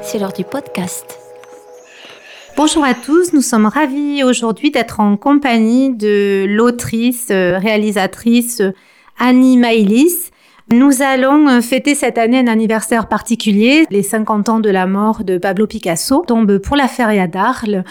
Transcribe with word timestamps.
c'est 0.00 0.18
l'heure 0.18 0.32
du 0.32 0.44
podcast. 0.44 1.18
Bonjour 2.56 2.82
à 2.82 2.94
tous, 2.94 3.34
nous 3.34 3.42
sommes 3.42 3.66
ravis 3.66 4.24
aujourd'hui 4.24 4.70
d'être 4.70 4.98
en 4.98 5.18
compagnie 5.18 5.94
de 5.94 6.46
l'autrice, 6.48 7.28
euh, 7.30 7.58
réalisatrice 7.58 8.62
euh, 8.62 8.72
Annie 9.18 9.58
Maïlis. 9.58 10.30
Nous 10.72 11.00
allons 11.00 11.46
euh, 11.48 11.60
fêter 11.60 11.94
cette 11.94 12.18
année 12.18 12.40
un 12.40 12.48
anniversaire 12.48 13.06
particulier. 13.06 13.86
Les 13.90 14.02
50 14.02 14.48
ans 14.48 14.58
de 14.58 14.68
la 14.68 14.88
mort 14.88 15.22
de 15.22 15.38
Pablo 15.38 15.68
Picasso 15.68 16.24
tombent 16.26 16.58
pour 16.58 16.74
la 16.74 16.88
feria 16.88 17.28
d'Arles. 17.28 17.84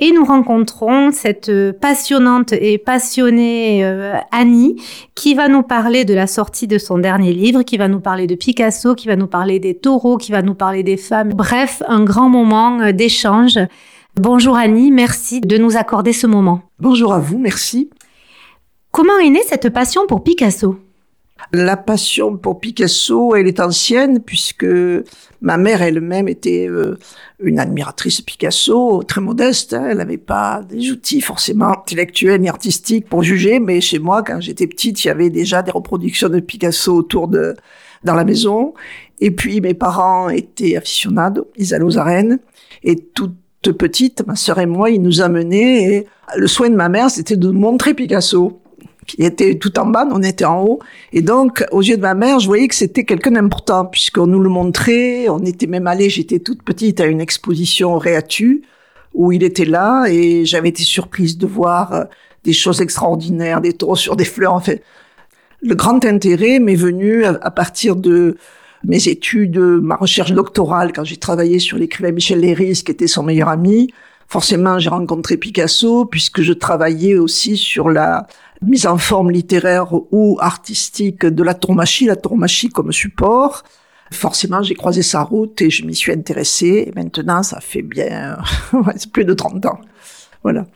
Et 0.00 0.10
nous 0.10 0.24
rencontrons 0.24 1.12
cette 1.12 1.52
passionnante 1.80 2.52
et 2.52 2.78
passionnée 2.78 3.84
Annie 4.32 4.82
qui 5.14 5.34
va 5.34 5.46
nous 5.46 5.62
parler 5.62 6.04
de 6.04 6.14
la 6.14 6.26
sortie 6.26 6.66
de 6.66 6.78
son 6.78 6.98
dernier 6.98 7.32
livre, 7.32 7.62
qui 7.62 7.76
va 7.76 7.86
nous 7.86 8.00
parler 8.00 8.26
de 8.26 8.34
Picasso, 8.34 8.96
qui 8.96 9.06
va 9.06 9.14
nous 9.14 9.28
parler 9.28 9.60
des 9.60 9.76
taureaux, 9.76 10.16
qui 10.16 10.32
va 10.32 10.42
nous 10.42 10.54
parler 10.54 10.82
des 10.82 10.96
femmes. 10.96 11.28
Bref, 11.28 11.84
un 11.86 12.02
grand 12.02 12.28
moment 12.28 12.90
d'échange. 12.90 13.58
Bonjour 14.16 14.56
Annie, 14.56 14.90
merci 14.90 15.40
de 15.40 15.58
nous 15.58 15.76
accorder 15.76 16.12
ce 16.12 16.26
moment. 16.26 16.62
Bonjour 16.80 17.12
à 17.12 17.20
vous, 17.20 17.38
merci. 17.38 17.88
Comment 18.90 19.18
est 19.18 19.30
née 19.30 19.42
cette 19.46 19.70
passion 19.70 20.06
pour 20.08 20.24
Picasso? 20.24 20.76
La 21.52 21.76
passion 21.76 22.36
pour 22.36 22.60
Picasso, 22.60 23.34
elle 23.34 23.46
est 23.46 23.60
ancienne 23.60 24.20
puisque 24.20 24.66
ma 25.40 25.56
mère 25.56 25.82
elle-même 25.82 26.28
était 26.28 26.68
euh, 26.68 26.98
une 27.40 27.58
admiratrice 27.58 28.20
Picasso, 28.20 29.02
très 29.04 29.20
modeste. 29.20 29.72
Hein. 29.72 29.88
Elle 29.90 29.98
n'avait 29.98 30.18
pas 30.18 30.62
des 30.68 30.90
outils 30.90 31.20
forcément 31.20 31.68
intellectuels 31.68 32.40
ni 32.40 32.48
artistiques 32.48 33.08
pour 33.08 33.22
juger, 33.22 33.60
mais 33.60 33.80
chez 33.80 33.98
moi, 33.98 34.22
quand 34.22 34.40
j'étais 34.40 34.66
petite, 34.66 35.04
il 35.04 35.08
y 35.08 35.10
avait 35.10 35.30
déjà 35.30 35.62
des 35.62 35.70
reproductions 35.70 36.28
de 36.28 36.40
Picasso 36.40 36.94
autour 36.94 37.28
de 37.28 37.54
dans 38.04 38.14
la 38.14 38.24
maison. 38.24 38.74
Et 39.20 39.30
puis 39.30 39.60
mes 39.60 39.74
parents 39.74 40.28
étaient 40.28 40.76
aficionados, 40.76 41.48
ils 41.56 41.74
allaient 41.74 41.84
aux 41.84 41.98
arènes 41.98 42.38
et 42.82 42.96
tout 42.96 43.32
petite, 43.72 44.26
ma 44.26 44.36
sœur 44.36 44.58
et 44.58 44.66
moi, 44.66 44.90
il 44.90 45.02
nous 45.02 45.20
amenait 45.20 45.94
et 45.94 46.06
le 46.36 46.46
soin 46.46 46.70
de 46.70 46.74
ma 46.74 46.88
mère, 46.88 47.10
c'était 47.10 47.36
de 47.36 47.50
montrer 47.50 47.94
Picasso 47.94 48.60
qui 49.08 49.22
était 49.22 49.56
tout 49.56 49.76
en 49.80 49.86
bas, 49.86 50.06
on 50.12 50.22
était 50.22 50.44
en 50.44 50.62
haut. 50.62 50.78
Et 51.12 51.22
donc, 51.22 51.64
aux 51.72 51.82
yeux 51.82 51.96
de 51.96 52.02
ma 52.02 52.14
mère, 52.14 52.38
je 52.38 52.46
voyais 52.46 52.68
que 52.68 52.74
c'était 52.74 53.04
quelqu'un 53.04 53.32
d'important, 53.32 53.86
puisqu'on 53.86 54.28
nous 54.28 54.38
le 54.38 54.50
montrait. 54.50 55.28
On 55.28 55.40
était 55.40 55.66
même 55.66 55.88
allé, 55.88 56.10
j'étais 56.10 56.38
toute 56.38 56.62
petite, 56.62 57.00
à 57.00 57.06
une 57.06 57.20
exposition 57.20 57.94
au 57.94 57.98
Réatu, 57.98 58.62
où 59.14 59.32
il 59.32 59.42
était 59.42 59.64
là, 59.64 60.06
et 60.06 60.44
j'avais 60.44 60.68
été 60.68 60.84
surprise 60.84 61.38
de 61.38 61.46
voir 61.46 61.92
euh, 61.92 62.04
des 62.44 62.52
choses 62.52 62.80
extraordinaires, 62.80 63.60
des 63.60 63.72
taureaux 63.72 63.96
sur 63.96 64.14
des 64.14 64.26
fleurs, 64.26 64.54
en 64.54 64.60
fait. 64.60 64.84
Le 65.60 65.74
grand 65.74 66.04
intérêt 66.04 66.60
m'est 66.60 66.76
venu 66.76 67.24
à 67.24 67.50
partir 67.50 67.96
de 67.96 68.36
mes 68.84 69.08
études, 69.08 69.58
ma 69.58 69.96
recherche 69.96 70.32
doctorale, 70.32 70.92
quand 70.92 71.02
j'ai 71.02 71.16
travaillé 71.16 71.58
sur 71.58 71.78
l'écrivain 71.78 72.12
Michel 72.12 72.40
Léris, 72.40 72.82
qui 72.84 72.92
était 72.92 73.08
son 73.08 73.24
meilleur 73.24 73.48
ami, 73.48 73.92
forcément 74.28 74.78
j'ai 74.78 74.90
rencontré 74.90 75.36
Picasso, 75.36 76.04
puisque 76.04 76.42
je 76.42 76.52
travaillais 76.52 77.16
aussi 77.16 77.56
sur 77.56 77.88
la 77.88 78.26
mise 78.62 78.86
en 78.86 78.98
forme 78.98 79.30
littéraire 79.30 79.88
ou 80.12 80.38
artistique 80.40 81.24
de 81.24 81.42
la 81.42 81.54
tourmachie, 81.54 82.06
la 82.06 82.16
tourmachie 82.16 82.68
comme 82.68 82.92
support. 82.92 83.64
Forcément, 84.12 84.62
j'ai 84.62 84.74
croisé 84.74 85.02
sa 85.02 85.22
route 85.22 85.60
et 85.60 85.70
je 85.70 85.84
m'y 85.84 85.94
suis 85.94 86.12
intéressée. 86.12 86.84
Et 86.86 86.92
maintenant, 86.94 87.42
ça 87.42 87.60
fait 87.60 87.82
bien 87.82 88.38
plus 89.12 89.24
de 89.24 89.34
30 89.34 89.66
ans. 89.66 89.78
Voilà. 90.42 90.66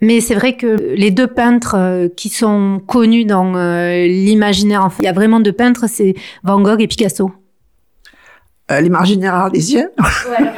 Mais 0.00 0.20
c'est 0.20 0.34
vrai 0.34 0.56
que 0.56 0.94
les 0.96 1.10
deux 1.10 1.28
peintres 1.28 1.76
euh, 1.76 2.08
qui 2.08 2.28
sont 2.28 2.80
connus 2.86 3.24
dans 3.24 3.54
euh, 3.54 4.04
l'imaginaire, 4.06 4.90
il 4.98 5.04
y 5.04 5.08
a 5.08 5.12
vraiment 5.12 5.38
deux 5.38 5.52
peintres, 5.52 5.84
c'est 5.88 6.14
Van 6.42 6.60
Gogh 6.60 6.80
et 6.80 6.88
Picasso. 6.88 7.30
Euh, 8.70 8.80
l'imaginaire 8.80 9.34
arlésien 9.34 9.88
Ouais, 9.98 10.48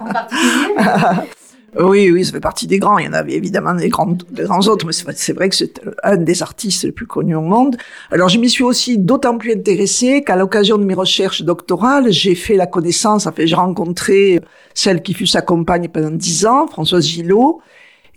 en 0.00 0.12
particulier. 0.12 1.28
Oui, 1.78 2.10
oui, 2.10 2.24
ça 2.24 2.32
fait 2.32 2.40
partie 2.40 2.66
des 2.66 2.78
grands. 2.78 2.98
Il 2.98 3.06
y 3.06 3.08
en 3.08 3.12
avait 3.12 3.34
évidemment 3.34 3.72
des 3.72 3.88
grands, 3.88 4.16
des 4.30 4.42
grands 4.42 4.66
autres, 4.66 4.84
mais 4.84 4.92
c'est 4.92 5.32
vrai 5.32 5.48
que 5.48 5.54
c'est 5.54 5.80
un 6.02 6.16
des 6.16 6.42
artistes 6.42 6.82
les 6.82 6.90
plus 6.90 7.06
connus 7.06 7.36
au 7.36 7.40
monde. 7.40 7.76
Alors, 8.10 8.28
je 8.28 8.38
m'y 8.38 8.50
suis 8.50 8.64
aussi 8.64 8.98
d'autant 8.98 9.38
plus 9.38 9.52
intéressée 9.52 10.24
qu'à 10.24 10.34
l'occasion 10.34 10.76
de 10.76 10.84
mes 10.84 10.94
recherches 10.94 11.42
doctorales, 11.42 12.10
j'ai 12.10 12.34
fait 12.34 12.56
la 12.56 12.66
connaissance, 12.66 13.28
j'ai 13.38 13.54
rencontré 13.54 14.40
celle 14.74 15.02
qui 15.02 15.14
fut 15.14 15.28
sa 15.28 15.40
compagne 15.40 15.88
pendant 15.88 16.10
dix 16.10 16.46
ans, 16.46 16.66
Françoise 16.66 17.06
Gillot, 17.06 17.60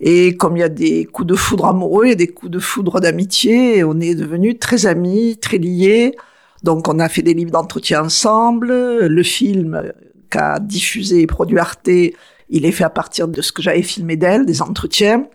et 0.00 0.36
comme 0.36 0.56
il 0.56 0.60
y 0.60 0.64
a 0.64 0.68
des 0.68 1.04
coups 1.04 1.28
de 1.28 1.36
foudre 1.36 1.66
amoureux 1.66 2.06
et 2.06 2.16
des 2.16 2.26
coups 2.26 2.50
de 2.50 2.58
foudre 2.58 2.98
d'amitié, 2.98 3.84
on 3.84 4.00
est 4.00 4.16
devenus 4.16 4.58
très 4.58 4.86
amis, 4.86 5.36
très 5.40 5.58
liés. 5.58 6.16
Donc 6.64 6.88
on 6.88 6.98
a 6.98 7.08
fait 7.08 7.22
des 7.22 7.34
livres 7.34 7.52
d'entretien 7.52 8.02
ensemble. 8.04 8.72
Le 9.06 9.22
film 9.22 9.92
qu'a 10.28 10.58
diffusé 10.58 11.20
et 11.20 11.26
produit 11.28 11.58
Arte, 11.58 11.88
il 12.48 12.64
est 12.66 12.72
fait 12.72 12.84
à 12.84 12.90
partir 12.90 13.28
de 13.28 13.40
ce 13.42 13.52
que 13.52 13.62
j'avais 13.62 13.82
filmé 13.82 14.16
d'elle, 14.16 14.46
des 14.46 14.62
entretiens. 14.62 15.26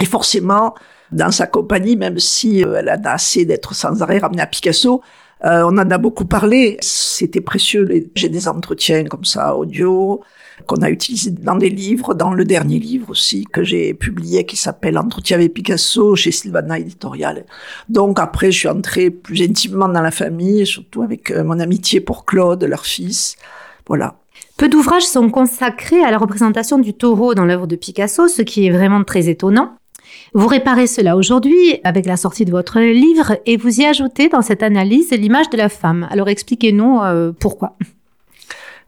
Et 0.00 0.04
forcément, 0.04 0.74
dans 1.12 1.30
sa 1.30 1.46
compagnie, 1.46 1.96
même 1.96 2.18
si 2.18 2.64
euh, 2.64 2.76
elle 2.78 2.88
a 2.88 2.98
assez 3.04 3.44
d'être 3.44 3.74
sans 3.74 4.02
arrêt 4.02 4.18
ramenée 4.18 4.42
à 4.42 4.46
Picasso, 4.46 5.02
euh, 5.44 5.62
on 5.64 5.78
en 5.78 5.90
a 5.90 5.98
beaucoup 5.98 6.24
parlé. 6.24 6.76
C'était 6.80 7.40
précieux. 7.40 7.88
J'ai 8.14 8.28
des 8.28 8.48
entretiens 8.48 9.04
comme 9.04 9.24
ça, 9.24 9.56
audio 9.56 10.22
qu'on 10.66 10.76
a 10.76 10.90
utilisé 10.90 11.30
dans 11.30 11.56
des 11.56 11.68
livres, 11.68 12.14
dans 12.14 12.32
le 12.32 12.44
dernier 12.44 12.78
livre 12.78 13.10
aussi 13.10 13.44
que 13.44 13.62
j'ai 13.62 13.92
publié 13.92 14.46
qui 14.46 14.56
s'appelle 14.56 14.96
Entretien 14.96 15.36
avec 15.36 15.52
Picasso 15.52 16.16
chez 16.16 16.32
Sylvana 16.32 16.78
Editorial. 16.78 17.44
Donc 17.88 18.18
après, 18.18 18.50
je 18.52 18.60
suis 18.60 18.68
entrée 18.68 19.10
plus 19.10 19.42
intimement 19.42 19.88
dans 19.88 20.00
la 20.00 20.10
famille, 20.10 20.66
surtout 20.66 21.02
avec 21.02 21.30
euh, 21.30 21.44
mon 21.44 21.60
amitié 21.60 22.00
pour 22.00 22.24
Claude, 22.24 22.64
leur 22.64 22.86
fils. 22.86 23.36
Voilà. 23.86 24.16
Peu 24.56 24.70
d'ouvrages 24.70 25.06
sont 25.06 25.28
consacrés 25.28 26.02
à 26.02 26.10
la 26.10 26.16
représentation 26.16 26.78
du 26.78 26.94
taureau 26.94 27.34
dans 27.34 27.44
l'œuvre 27.44 27.66
de 27.66 27.76
Picasso, 27.76 28.26
ce 28.26 28.40
qui 28.40 28.66
est 28.66 28.70
vraiment 28.70 29.04
très 29.04 29.28
étonnant. 29.28 29.74
Vous 30.32 30.46
réparez 30.46 30.86
cela 30.86 31.16
aujourd'hui 31.16 31.78
avec 31.84 32.06
la 32.06 32.16
sortie 32.16 32.46
de 32.46 32.50
votre 32.50 32.80
livre 32.80 33.36
et 33.44 33.58
vous 33.58 33.80
y 33.80 33.84
ajoutez 33.84 34.30
dans 34.30 34.40
cette 34.40 34.62
analyse 34.62 35.10
l'image 35.10 35.50
de 35.50 35.58
la 35.58 35.68
femme. 35.68 36.08
Alors 36.10 36.30
expliquez-nous 36.30 37.00
euh, 37.02 37.32
pourquoi. 37.38 37.76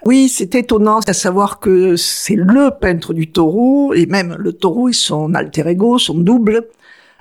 Oui, 0.07 0.29
c'est 0.29 0.55
étonnant 0.55 1.01
à 1.01 1.13
savoir 1.13 1.61
que 1.61 1.97
c'est 1.97 2.37
le 2.37 2.71
peintre 2.81 3.13
du 3.13 3.31
taureau, 3.31 3.93
et 3.93 4.07
même 4.07 4.37
le 4.39 4.55
taureau 4.55 4.89
est 4.89 4.93
son 4.93 5.35
alter 5.35 5.69
ego, 5.69 5.99
son 5.99 6.15
double. 6.15 6.69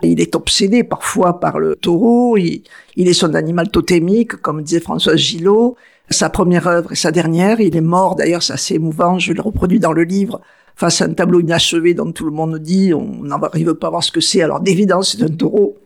Il 0.04 0.22
est 0.22 0.36
obsédé 0.36 0.84
parfois 0.84 1.40
par 1.40 1.60
le 1.60 1.76
taureau, 1.76 2.38
il, 2.38 2.62
est 2.96 3.14
son 3.14 3.34
animal 3.34 3.70
totémique, 3.70 4.36
comme 4.38 4.62
disait 4.62 4.80
François 4.80 5.16
Gillot. 5.16 5.76
Sa 6.10 6.30
première 6.30 6.68
œuvre 6.68 6.94
et 6.94 6.96
sa 6.96 7.12
dernière, 7.12 7.60
il 7.60 7.76
est 7.76 7.82
mort, 7.82 8.16
d'ailleurs 8.16 8.44
c'est 8.44 8.54
assez 8.54 8.76
émouvant, 8.76 9.20
je 9.20 9.34
le 9.34 9.42
reproduis 9.42 9.80
dans 9.80 9.92
le 9.92 10.04
livre, 10.04 10.42
face 10.76 11.02
à 11.02 11.06
un 11.06 11.14
tableau 11.14 11.42
inachevé 11.42 11.94
dont 11.94 12.12
tout 12.12 12.26
le 12.26 12.32
monde 12.32 12.60
dit 12.60 12.94
on 12.94 13.24
n'arrive 13.24 13.74
pas 13.74 13.88
à 13.88 13.90
voir 13.90 14.04
ce 14.04 14.12
que 14.12 14.22
c'est, 14.22 14.42
alors 14.42 14.62
d'évidence 14.62 15.18
c'est 15.18 15.24
un 15.24 15.36
taureau. 15.36 15.78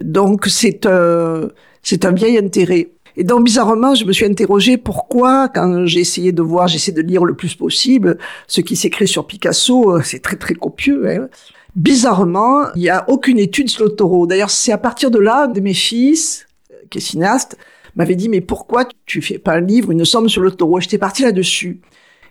Donc 0.00 0.46
c'est 0.46 0.86
un, 0.86 1.48
c'est 1.82 2.04
un 2.04 2.12
vieil 2.12 2.38
intérêt. 2.38 2.92
Et 3.16 3.24
donc, 3.24 3.44
bizarrement, 3.44 3.96
je 3.96 4.04
me 4.04 4.12
suis 4.12 4.26
interrogée 4.26 4.76
pourquoi, 4.76 5.48
quand 5.48 5.86
j'ai 5.86 5.98
essayé 5.98 6.30
de 6.30 6.40
voir, 6.40 6.68
j'essaie 6.68 6.92
de 6.92 7.02
lire 7.02 7.24
le 7.24 7.34
plus 7.34 7.56
possible, 7.56 8.16
ce 8.46 8.60
qui 8.60 8.76
s'écrit 8.76 9.08
sur 9.08 9.26
Picasso, 9.26 9.96
euh, 9.96 10.02
c'est 10.04 10.20
très 10.20 10.36
très 10.36 10.54
copieux. 10.54 11.08
Hein. 11.08 11.28
Bizarrement, 11.74 12.72
il 12.76 12.82
n'y 12.82 12.90
a 12.90 13.04
aucune 13.08 13.40
étude 13.40 13.70
sur 13.70 13.86
le 13.86 13.90
taureau. 13.90 14.28
D'ailleurs, 14.28 14.50
c'est 14.50 14.70
à 14.70 14.78
partir 14.78 15.10
de 15.10 15.18
là, 15.18 15.48
de 15.48 15.60
mes 15.60 15.74
fils, 15.74 16.46
euh, 16.70 16.76
qui 16.90 16.98
est 16.98 17.00
cinéaste, 17.00 17.58
m'avait 17.98 18.14
dit, 18.14 18.28
mais 18.28 18.40
pourquoi 18.40 18.86
tu 19.04 19.20
fais 19.20 19.38
pas 19.38 19.54
un 19.54 19.60
livre, 19.60 19.90
une 19.90 20.04
somme 20.04 20.28
sur 20.28 20.40
le 20.40 20.50
taureau? 20.50 20.80
J'étais 20.80 20.98
partie 20.98 21.22
là-dessus. 21.22 21.80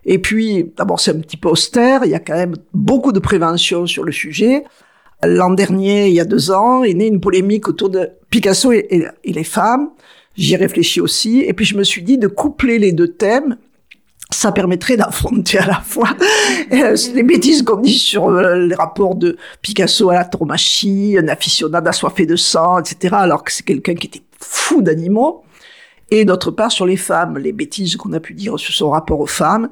Et 0.05 0.19
puis, 0.19 0.71
d'abord, 0.77 0.99
c'est 0.99 1.11
un 1.11 1.19
petit 1.19 1.37
peu 1.37 1.49
austère. 1.49 2.05
Il 2.05 2.11
y 2.11 2.15
a 2.15 2.19
quand 2.19 2.35
même 2.35 2.55
beaucoup 2.73 3.11
de 3.11 3.19
prévention 3.19 3.85
sur 3.85 4.03
le 4.03 4.11
sujet. 4.11 4.63
L'an 5.23 5.51
dernier, 5.51 6.07
il 6.07 6.13
y 6.13 6.19
a 6.19 6.25
deux 6.25 6.51
ans, 6.51 6.83
est 6.83 6.93
né 6.93 7.07
une 7.07 7.19
polémique 7.19 7.67
autour 7.67 7.89
de 7.89 8.09
Picasso 8.29 8.71
et 8.71 9.07
les 9.25 9.43
femmes. 9.43 9.89
J'y 10.35 10.55
réfléchis 10.55 11.01
aussi. 11.01 11.41
Et 11.41 11.53
puis 11.53 11.65
je 11.65 11.75
me 11.75 11.83
suis 11.83 12.03
dit 12.03 12.17
de 12.17 12.27
coupler 12.27 12.79
les 12.79 12.91
deux 12.91 13.07
thèmes 13.07 13.57
ça 14.29 14.51
permettrait 14.51 14.97
d'affronter 14.97 15.57
à 15.59 15.65
la 15.65 15.81
fois 15.81 16.09
euh, 16.73 16.95
les 17.13 17.23
bêtises 17.23 17.63
qu'on 17.63 17.77
dit 17.77 17.97
sur 17.97 18.27
euh, 18.27 18.67
les 18.67 18.75
rapports 18.75 19.15
de 19.15 19.37
Picasso 19.61 20.09
à 20.09 20.15
la 20.15 20.25
tauromachie, 20.25 21.17
un 21.17 21.27
aficionado 21.27 21.89
assoiffé 21.89 22.25
de 22.25 22.35
sang, 22.35 22.79
etc., 22.79 23.15
alors 23.17 23.43
que 23.43 23.51
c'est 23.51 23.63
quelqu'un 23.63 23.95
qui 23.95 24.07
était 24.07 24.23
fou 24.39 24.81
d'animaux, 24.81 25.43
et 26.11 26.25
d'autre 26.25 26.51
part 26.51 26.71
sur 26.71 26.85
les 26.85 26.97
femmes, 26.97 27.37
les 27.37 27.51
bêtises 27.51 27.95
qu'on 27.95 28.13
a 28.13 28.19
pu 28.19 28.33
dire 28.33 28.59
sur 28.59 28.73
son 28.73 28.89
rapport 28.91 29.19
aux 29.19 29.27
femmes. 29.27 29.69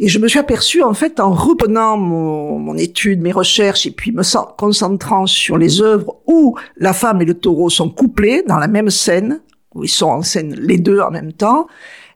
Et 0.00 0.08
je 0.08 0.18
me 0.18 0.26
suis 0.26 0.40
aperçu, 0.40 0.82
en 0.82 0.92
fait, 0.92 1.20
en 1.20 1.30
reprenant 1.30 1.96
mon, 1.96 2.58
mon 2.58 2.76
étude, 2.76 3.20
mes 3.20 3.30
recherches, 3.30 3.86
et 3.86 3.92
puis 3.92 4.10
me 4.10 4.22
concentrant 4.56 5.26
sur 5.26 5.56
les 5.56 5.80
œuvres 5.80 6.16
où 6.26 6.56
la 6.76 6.92
femme 6.92 7.22
et 7.22 7.24
le 7.24 7.34
taureau 7.34 7.70
sont 7.70 7.90
couplés 7.90 8.42
dans 8.46 8.58
la 8.58 8.66
même 8.66 8.90
scène, 8.90 9.40
où 9.74 9.84
ils 9.84 9.88
sont 9.88 10.06
en 10.06 10.22
scène 10.22 10.54
les 10.54 10.78
deux 10.78 11.00
en 11.00 11.10
même 11.10 11.32
temps. 11.32 11.66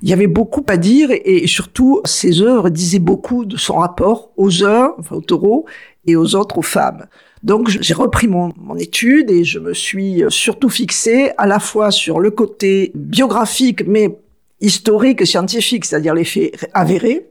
Il 0.00 0.08
y 0.08 0.12
avait 0.12 0.28
beaucoup 0.28 0.64
à 0.68 0.76
dire 0.76 1.10
et, 1.10 1.46
surtout 1.46 2.00
ces 2.04 2.40
œuvres 2.40 2.68
disaient 2.68 3.00
beaucoup 3.00 3.44
de 3.44 3.56
son 3.56 3.76
rapport 3.76 4.30
aux 4.36 4.64
uns, 4.64 4.94
enfin 4.98 5.16
aux 5.16 5.20
taureaux, 5.20 5.66
et 6.06 6.16
aux 6.16 6.34
autres, 6.34 6.58
aux 6.58 6.62
femmes. 6.62 7.06
Donc 7.42 7.68
j'ai 7.68 7.94
repris 7.94 8.28
mon, 8.28 8.52
mon, 8.56 8.76
étude 8.76 9.30
et 9.30 9.44
je 9.44 9.58
me 9.58 9.74
suis 9.74 10.22
surtout 10.28 10.68
fixée 10.68 11.30
à 11.38 11.46
la 11.46 11.60
fois 11.60 11.90
sur 11.90 12.18
le 12.18 12.30
côté 12.30 12.90
biographique, 12.94 13.86
mais 13.86 14.18
historiques, 14.60 15.26
scientifiques, 15.26 15.84
c'est-à-dire 15.84 16.14
les 16.14 16.24
faits 16.24 16.68
avérés, 16.74 17.28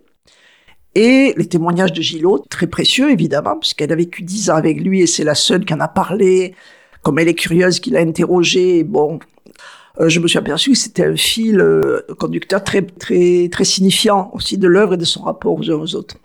et 0.98 1.36
les 1.38 1.46
témoignages 1.46 1.94
de 1.94 2.02
Gillot, 2.02 2.40
très 2.50 2.66
précieux 2.66 3.12
évidemment, 3.12 3.58
puisqu'elle 3.58 3.92
a 3.92 3.96
vécu 3.96 4.24
dix 4.24 4.50
ans 4.50 4.56
avec 4.56 4.82
lui 4.82 5.02
et 5.02 5.08
c'est 5.08 5.24
la 5.24 5.36
seule 5.36 5.64
qui 5.64 5.74
en 5.76 5.80
a 5.80 5.88
parlé, 5.88 6.56
comme 7.04 7.20
elle 7.20 7.28
est 7.28 7.36
curieuse, 7.36 7.80
qu'il 7.80 7.96
a 7.96 8.00
interrogé. 8.00 8.84
Bon, 8.84 9.20
euh, 10.00 10.10
je 10.10 10.20
me 10.20 10.28
suis 10.28 10.40
aperçu 10.40 10.72
que 10.72 10.78
c'était 10.78 11.06
un 11.06 11.16
fil 11.16 11.60
euh, 11.60 12.02
conducteur 12.18 12.64
très, 12.64 12.82
très, 12.82 13.48
très 13.52 13.64
signifiant 13.64 14.32
aussi 14.34 14.58
de 14.58 14.68
l'œuvre 14.68 14.96
et 14.96 14.98
de 14.98 15.06
son 15.06 15.22
rapport 15.22 15.54
aux 15.54 15.70
uns 15.70 15.76
aux 15.76 15.94
autres. 15.94 16.18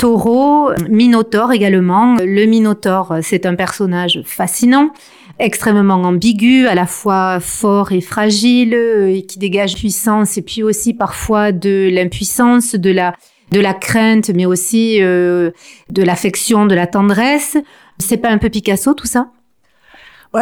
Taureau, 0.00 0.70
Minotaure 0.88 1.52
également. 1.52 2.16
Le 2.16 2.46
Minotaure, 2.46 3.18
c'est 3.20 3.44
un 3.44 3.54
personnage 3.54 4.22
fascinant, 4.24 4.92
extrêmement 5.38 5.96
ambigu, 5.96 6.66
à 6.66 6.74
la 6.74 6.86
fois 6.86 7.38
fort 7.38 7.92
et 7.92 8.00
fragile, 8.00 8.72
et 8.72 9.26
qui 9.28 9.38
dégage 9.38 9.74
puissance 9.74 10.38
et 10.38 10.42
puis 10.42 10.62
aussi 10.62 10.94
parfois 10.94 11.52
de 11.52 11.90
l'impuissance, 11.92 12.74
de 12.74 12.90
la, 12.90 13.14
de 13.52 13.60
la 13.60 13.74
crainte, 13.74 14.30
mais 14.30 14.46
aussi 14.46 15.02
euh, 15.02 15.50
de 15.90 16.02
l'affection, 16.02 16.64
de 16.64 16.74
la 16.74 16.86
tendresse. 16.86 17.58
C'est 17.98 18.16
pas 18.16 18.30
un 18.30 18.38
peu 18.38 18.48
Picasso 18.48 18.94
tout 18.94 19.06
ça? 19.06 19.32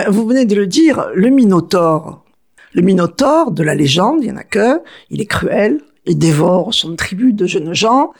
Vous 0.09 0.25
venez 0.25 0.45
de 0.45 0.55
le 0.55 0.69
dire, 0.69 1.09
le 1.17 1.31
Minotaure. 1.31 2.23
Le 2.75 2.83
Minotaure 2.83 3.51
de 3.51 3.65
la 3.65 3.75
légende, 3.75 4.19
il 4.23 4.29
y 4.29 4.31
en 4.31 4.37
a 4.37 4.45
que, 4.45 4.81
il 5.11 5.21
est 5.21 5.27
cruel, 5.27 5.81
il 6.07 6.17
dévore 6.17 6.75
son 6.75 6.95
tribu 6.95 7.33
de 7.33 7.47
jeunes 7.47 7.75
gens, 7.75 8.13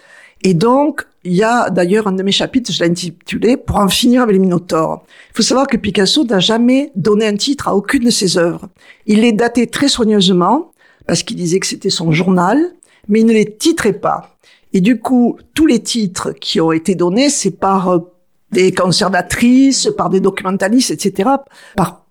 et 0.43 0.55
donc, 0.55 1.05
il 1.25 1.35
y 1.35 1.43
a 1.43 1.71
d'ailleurs 1.71 2.07
un 2.07 2.13
de 2.13 2.23
mes 2.23 2.33
chapitres, 2.33 2.73
je 2.73 2.79
l'ai 2.81 2.91
intitulé 2.91 3.57
Pour 3.57 3.77
en 3.77 3.89
finir 3.89 4.23
avec 4.23 4.35
les 4.35 4.39
Minotaures. 4.39 5.05
Il 5.31 5.37
faut 5.37 5.43
savoir 5.43 5.67
que 5.67 5.77
Picasso 5.77 6.25
n'a 6.25 6.39
jamais 6.39 6.93
donné 6.95 7.27
un 7.27 7.37
titre 7.37 7.69
à 7.69 7.75
aucune 7.75 8.05
de 8.05 8.11
ses 8.11 8.39
œuvres. 8.39 8.69
Il 9.07 9.21
les 9.21 9.33
datait 9.33 9.67
très 9.67 9.89
soigneusement, 9.89 10.73
parce 11.07 11.23
qu'il 11.23 11.37
disait 11.37 11.59
que 11.59 11.67
c'était 11.67 11.91
son 11.91 12.13
journal, 12.13 12.73
mais 13.09 13.21
il 13.21 13.27
ne 13.27 13.33
les 13.33 13.57
titrait 13.57 13.95
pas. 13.95 14.37
Et 14.73 14.81
du 14.81 15.01
coup, 15.01 15.39
tous 15.55 15.67
les 15.67 15.81
titres 15.81 16.33
qui 16.33 16.61
ont 16.61 16.73
été 16.73 16.95
donnés, 16.95 17.31
c'est 17.31 17.51
par 17.51 17.89
euh, 17.89 17.99
des 18.53 18.73
conservatrices, 18.73 19.91
par 19.97 20.11
des 20.11 20.21
documentalistes, 20.21 20.91
etc., 20.91 21.31
par 21.77 22.05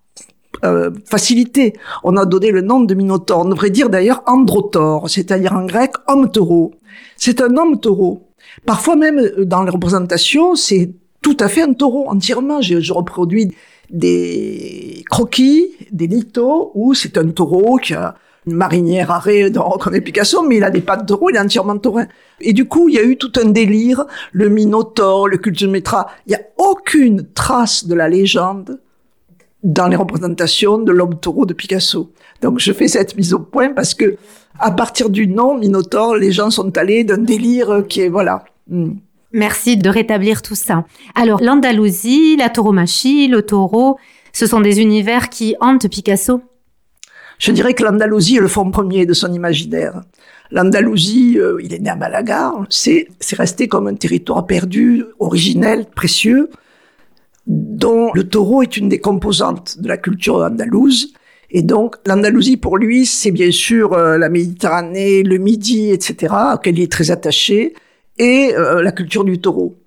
euh, 0.66 0.92
facilité. 1.06 1.74
On 2.04 2.18
a 2.18 2.26
donné 2.26 2.52
le 2.52 2.62
nom 2.62 2.80
de 2.80 2.94
Minotaure. 2.96 3.46
On 3.46 3.50
devrait 3.50 3.70
dire 3.70 3.90
d'ailleurs 3.90 4.24
Androtaure, 4.26 5.10
c'est-à-dire 5.10 5.54
en 5.54 5.66
grec 5.66 5.94
homme 6.08 6.32
taureau. 6.32 6.74
C'est 7.16 7.42
un 7.42 7.56
homme 7.58 7.80
taureau. 7.80 8.27
Parfois 8.66 8.96
même 8.96 9.20
euh, 9.20 9.46
dans 9.46 9.64
les 9.64 9.72
représentations, 9.72 10.56
c'est 10.56 10.92
tout 11.22 11.38
à 11.40 11.48
fait 11.48 11.62
un 11.62 11.74
taureau 11.74 12.10
entièrement. 12.10 12.62
Je, 12.62 12.80
je 12.80 12.94
reproduis 12.94 13.54
des 13.90 15.04
croquis, 15.10 15.72
des 15.92 16.08
lithos 16.08 16.72
où 16.76 16.94
c'est 16.94 17.18
un 17.18 17.30
taureau 17.30 17.78
qui 17.78 17.94
a 17.94 18.16
une 18.46 18.56
marinière 18.56 19.12
arrêt 19.12 19.52
on 19.58 19.70
reconnaît 19.70 20.02
Picasso, 20.02 20.42
mais 20.42 20.58
il 20.58 20.64
a 20.64 20.70
des 20.70 20.82
pattes 20.82 21.02
de 21.02 21.08
taureau, 21.08 21.30
il 21.30 21.36
est 21.36 21.40
entièrement 21.40 21.78
taurin. 21.78 22.08
Et 22.40 22.54
du 22.54 22.66
coup, 22.66 22.88
il 22.88 22.96
y 22.96 22.98
a 22.98 23.04
eu 23.04 23.18
tout 23.18 23.32
un 23.36 23.50
délire, 23.50 24.06
le 24.32 24.48
Minotaure, 24.50 25.28
le 25.28 25.38
culte 25.38 25.60
de. 25.60 25.68
Il 26.26 26.30
n'y 26.30 26.36
a 26.36 26.42
aucune 26.58 27.28
trace 27.34 27.86
de 27.86 27.94
la 27.94 28.08
légende 28.08 28.80
dans 29.64 29.88
les 29.88 29.98
représentations 29.98 30.78
de 30.78 30.92
l'homme 30.92 31.20
taureau 31.20 31.46
de 31.46 31.54
Picasso. 31.54 32.12
Donc 32.42 32.60
je 32.60 32.72
fais 32.72 32.88
cette 32.88 33.18
mise 33.18 33.34
au 33.34 33.40
point 33.40 33.74
parce 33.74 33.94
que 33.94 34.16
à 34.60 34.72
partir 34.72 35.10
du 35.10 35.28
nom 35.28 35.58
Minotaure, 35.58 36.16
les 36.16 36.32
gens 36.32 36.50
sont 36.50 36.78
allés 36.78 37.04
d'un 37.04 37.18
délire 37.18 37.84
qui 37.88 38.02
est 38.02 38.10
voilà. 38.10 38.46
Hmm. 38.70 38.94
Merci 39.34 39.78
de 39.78 39.90
rétablir 39.90 40.42
tout 40.42 40.56
ça. 40.56 40.86
Alors 41.16 41.42
l'Andalousie, 41.42 42.38
la 42.38 42.50
tauromachie, 42.50 43.28
le 43.28 43.42
taureau, 43.42 43.98
ce 44.34 44.46
sont 44.46 44.62
des 44.62 44.80
univers 44.80 45.30
qui 45.30 45.56
hantent 45.60 45.88
Picasso? 45.88 46.42
Je 47.40 47.52
dirais 47.52 47.74
que 47.74 47.84
l'Andalousie 47.84 48.38
est 48.38 48.42
le 48.42 48.48
fond 48.48 48.72
premier 48.72 49.06
de 49.06 49.14
son 49.14 49.32
imaginaire. 49.32 50.02
L'Andalousie, 50.50 51.38
euh, 51.38 51.60
il 51.62 51.74
est 51.74 51.80
né 51.80 51.90
à 51.90 51.96
Malaga, 51.96 52.54
c'est 52.70 53.08
resté 53.34 53.68
comme 53.68 53.88
un 53.88 53.96
territoire 53.96 54.48
perdu, 54.48 55.04
originel, 55.20 55.86
précieux 55.94 56.50
dont 57.48 58.12
le 58.14 58.28
taureau 58.28 58.62
est 58.62 58.78
une 58.78 58.90
des 58.90 59.00
composantes 59.00 59.80
de 59.80 59.88
la 59.88 59.98
culture 59.98 60.36
andalouse. 60.36 61.14
Et 61.50 61.62
donc, 61.62 61.96
l'Andalousie, 62.06 62.58
pour 62.58 62.78
lui, 62.78 63.06
c'est 63.06 63.32
bien 63.32 63.52
sûr 63.52 63.94
euh, 63.94 64.18
la 64.18 64.30
Méditerranée, 64.30 65.24
le 65.24 65.38
Midi, 65.38 65.92
etc., 65.92 66.34
auquel 66.56 66.78
il 66.78 66.84
est 66.84 66.92
très 66.92 67.10
attaché, 67.10 67.74
et 68.18 68.54
euh, 68.56 68.82
la 68.82 68.92
culture 68.92 69.24
du 69.24 69.40
taureau. 69.40 69.78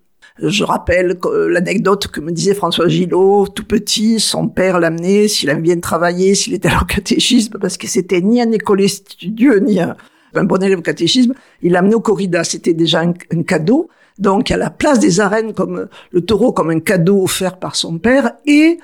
Je 0.43 0.65
rappelle 0.65 1.19
euh, 1.27 1.49
l'anecdote 1.49 2.07
que 2.07 2.21
me 2.21 2.33
disait 2.33 2.55
François 2.55 2.89
Gillot, 2.89 3.49
tout 3.49 3.67
petit, 3.67 4.21
son 4.21 4.49
père 4.49 4.81
l'amenait, 4.81 5.29
s'il 5.29 5.51
avait 5.51 5.61
bien 5.61 5.79
travaillé, 5.81 6.35
s'il 6.35 6.55
était 6.55 6.71
au 6.81 6.85
catéchisme, 6.87 7.59
parce 7.61 7.77
que 7.77 7.87
c'était 7.87 8.23
ni 8.23 8.41
un 8.41 8.51
écolier 8.53 8.89
studieux, 8.89 9.59
ni 9.59 9.81
un, 9.81 9.97
bon 10.45 10.63
élève 10.63 10.79
au 10.79 10.83
catéchisme, 10.83 11.35
il 11.61 11.73
l'amenait 11.73 11.95
au 11.95 12.01
corrida, 12.01 12.43
c'était 12.43 12.73
déjà 12.73 13.01
un 13.01 13.43
cadeau. 13.43 13.91
Donc, 14.19 14.51
à 14.51 14.57
la 14.57 14.71
place 14.71 14.99
des 14.99 15.21
arènes 15.21 15.55
comme 15.55 15.89
le 16.11 16.21
taureau 16.21 16.53
comme 16.53 16.71
un 16.71 16.81
cadeau 16.81 17.23
offert 17.23 17.59
par 17.59 17.75
son 17.75 17.99
père 17.99 18.33
et 18.47 18.79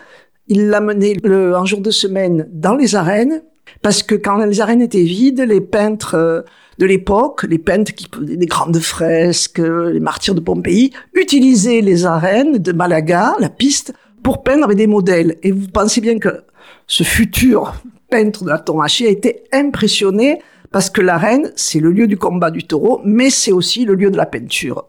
il 0.49 0.69
l'a 0.69 0.81
mené 0.81 1.17
le, 1.23 1.55
un 1.55 1.65
jour 1.65 1.81
de 1.81 1.91
semaine 1.91 2.49
dans 2.53 2.75
les 2.75 2.95
arènes 2.95 3.43
parce 3.83 4.03
que 4.03 4.15
quand 4.15 4.37
les 4.37 4.61
arènes 4.61 4.83
étaient 4.83 5.03
vides, 5.03 5.41
les 5.41 5.61
peintres 5.61 6.15
euh, 6.15 6.43
de 6.79 6.87
l'époque, 6.87 7.45
les 7.45 7.59
peintres 7.59 7.95
qui 7.95 8.09
des 8.21 8.47
grandes 8.47 8.79
fresques, 8.79 9.59
les 9.59 10.01
martyrs 10.01 10.35
de 10.35 10.41
Pompéi, 10.41 10.93
utilisaient 11.15 11.81
les 11.81 12.05
arènes 12.05 12.59
de 12.59 12.73
Malaga, 12.73 13.35
la 13.41 13.49
piste, 13.49 13.95
pour 14.23 14.43
peindre 14.43 14.65
avec 14.65 14.77
des 14.77 14.87
modèles. 14.87 15.37
Et 15.43 15.53
vous 15.53 15.69
pensez 15.69 16.01
bien 16.01 16.19
que 16.19 16.45
ce 16.87 17.03
futur 17.03 17.75
peintre 18.11 18.45
de 18.45 18.51
la 18.51 18.59
tauromachie 18.59 19.07
a 19.07 19.11
été 19.11 19.45
impressionné 19.53 20.41
parce 20.71 20.91
que 20.91 21.01
l'arène, 21.01 21.51
c'est 21.57 21.81
le 21.81 21.91
lieu 21.91 22.07
du 22.07 22.19
combat 22.19 22.51
du 22.51 22.65
taureau, 22.65 23.01
mais 23.05 23.31
c'est 23.31 23.53
aussi 23.53 23.85
le 23.85 23.95
lieu 23.95 24.11
de 24.11 24.17
la 24.17 24.27
peinture 24.27 24.87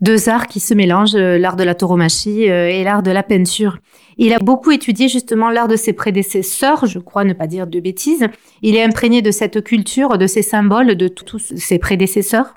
deux 0.00 0.28
arts 0.28 0.46
qui 0.46 0.60
se 0.60 0.74
mélangent, 0.74 1.14
euh, 1.14 1.38
l'art 1.38 1.56
de 1.56 1.64
la 1.64 1.74
tauromachie 1.74 2.50
euh, 2.50 2.68
et 2.68 2.84
l'art 2.84 3.02
de 3.02 3.10
la 3.10 3.22
peinture. 3.22 3.78
Il 4.18 4.32
a 4.32 4.38
beaucoup 4.38 4.70
étudié 4.70 5.08
justement 5.08 5.50
l'art 5.50 5.68
de 5.68 5.76
ses 5.76 5.92
prédécesseurs, 5.92 6.86
je 6.86 6.98
crois 6.98 7.24
ne 7.24 7.34
pas 7.34 7.46
dire 7.46 7.66
de 7.66 7.80
bêtises. 7.80 8.26
Il 8.62 8.74
est 8.74 8.82
imprégné 8.82 9.20
de 9.20 9.30
cette 9.30 9.62
culture, 9.62 10.16
de 10.16 10.26
ces 10.26 10.42
symboles 10.42 10.94
de 10.94 11.08
tous 11.08 11.52
ses 11.56 11.78
prédécesseurs. 11.78 12.54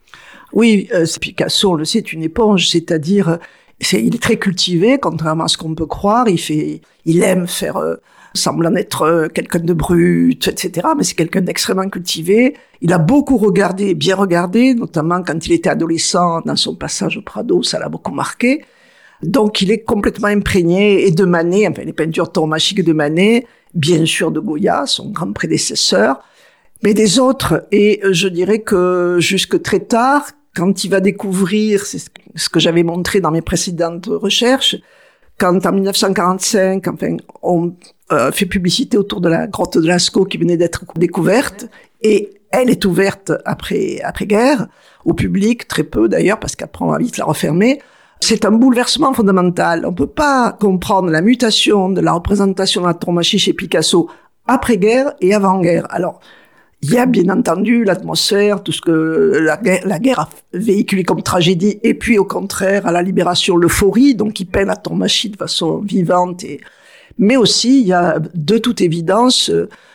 Oui, 0.54 0.88
euh, 0.94 1.06
Picasso, 1.20 1.72
on 1.72 1.76
le 1.76 1.86
sait, 1.86 2.00
est 2.00 2.14
une 2.14 2.24
éponge, 2.24 2.70
c'est-à-dire 2.70 3.40
il 3.92 4.16
est 4.16 4.22
très 4.22 4.38
cultivé, 4.38 4.98
contrairement 5.00 5.46
à 5.46 5.48
ce 5.48 5.58
qu'on 5.58 5.76
peut 5.76 5.86
croire. 5.86 6.28
Il 6.28 6.40
fait, 6.40 6.82
il 7.06 7.24
aime 7.24 7.48
faire 7.48 7.78
semblant 8.34 8.76
être 8.76 9.04
euh, 9.04 9.28
quelqu'un 9.28 9.60
de 9.60 9.74
brut, 9.74 10.48
etc. 10.48 10.88
Mais 10.98 11.04
c'est 11.04 11.16
quelqu'un 11.16 11.42
d'extrêmement 11.42 11.90
cultivé. 11.90 12.56
Il 12.82 12.94
a 12.94 12.98
beaucoup 12.98 13.38
regardé, 13.38 13.96
bien 13.96 14.16
regardé, 14.16 14.74
notamment 14.74 15.22
quand 15.24 15.46
il 15.46 15.54
était 15.54 15.70
adolescent, 15.70 16.42
dans 16.42 16.56
son 16.56 16.76
passage 16.76 17.18
au 17.18 17.22
Prado, 17.22 17.64
ça 17.64 17.80
l'a 17.80 17.90
beaucoup 17.90 18.14
marqué. 18.14 18.64
Donc 19.24 19.62
il 19.62 19.72
est 19.72 19.80
complètement 19.80 20.28
imprégné 20.28 21.06
et 21.06 21.12
de 21.12 21.26
Manet, 21.26 21.68
enfin 21.68 21.84
les 21.84 21.94
peintures 21.94 22.32
tauromachiques 22.32 22.84
de 22.84 22.94
Manet, 22.94 23.46
bien 23.74 24.06
sûr 24.06 24.32
de 24.32 24.40
Goya, 24.40 24.86
son 24.86 25.10
grand 25.10 25.34
prédécesseur, 25.34 26.22
mais 26.84 26.94
des 26.94 27.20
autres. 27.20 27.68
Et 27.72 28.02
je 28.12 28.28
dirais 28.28 28.60
que 28.60 29.18
jusque 29.20 29.62
très 29.62 29.82
tard, 29.82 30.30
quand 30.56 30.84
il 30.84 30.90
va 30.90 31.02
découvrir, 31.02 31.86
c'est 31.86 32.00
ce 32.36 32.50
que 32.50 32.60
j'avais 32.60 32.84
montré 32.84 33.20
dans 33.20 33.32
mes 33.32 33.42
précédentes 33.42 34.08
recherches, 34.08 34.78
quand 35.38 35.66
en 35.66 35.72
1945, 35.72 36.88
enfin, 36.88 37.18
on 37.42 37.74
euh, 38.12 38.32
fait 38.32 38.46
publicité 38.46 38.98
autour 38.98 39.22
de 39.22 39.30
la 39.30 39.48
grotte 39.48 39.78
de 39.78 39.88
Lascaux 39.88 40.26
qui 40.26 40.38
venait 40.38 40.58
d'être 40.58 40.84
découverte, 40.96 41.68
et 42.02 42.40
elle 42.52 42.70
est 42.70 42.84
ouverte 42.86 43.32
après 43.46 44.00
après 44.04 44.26
guerre 44.26 44.68
au 45.06 45.14
public 45.14 45.68
très 45.68 45.84
peu 45.84 46.10
d'ailleurs 46.10 46.40
parce 46.40 46.56
qu'après 46.56 46.84
on 46.84 46.90
va 46.90 46.98
vite 46.98 47.18
la 47.18 47.26
refermer. 47.26 47.80
C'est 48.20 48.46
un 48.46 48.52
bouleversement 48.52 49.14
fondamental. 49.14 49.86
On 49.86 49.94
peut 49.94 50.08
pas 50.08 50.52
comprendre 50.60 51.10
la 51.10 51.22
mutation 51.22 51.90
de 51.90 52.02
la 52.02 52.14
représentation 52.14 52.82
de 52.82 52.88
la 52.88 53.22
chez 53.22 53.54
Picasso 53.54 54.10
après-guerre 54.48 55.14
et 55.22 55.34
avant-guerre. 55.34 55.88
Alors, 55.90 56.20
il 56.82 56.92
y 56.92 56.98
a 56.98 57.06
bien 57.06 57.30
entendu 57.30 57.84
l'atmosphère, 57.84 58.64
tout 58.64 58.72
ce 58.72 58.82
que 58.82 59.38
la 59.86 60.00
guerre, 60.00 60.20
a 60.20 60.30
véhiculé 60.54 61.04
comme 61.04 61.22
tragédie, 61.22 61.80
et 61.84 61.94
puis 61.94 62.18
au 62.18 62.26
contraire, 62.26 62.88
à 62.88 62.92
la 62.92 63.02
libération, 63.02 63.58
l'euphorie, 63.58 64.16
donc 64.16 64.40
il 64.40 64.46
peint 64.46 64.66
la 64.66 64.76
tauromachie 64.76 65.30
de 65.30 65.38
façon 65.38 65.80
vivante. 65.80 66.44
Et... 66.44 66.62
Mais 67.18 67.36
aussi, 67.36 67.82
il 67.82 67.88
y 67.88 67.94
a 67.94 68.20
de 68.34 68.58
toute 68.58 68.82
évidence, 68.82 69.52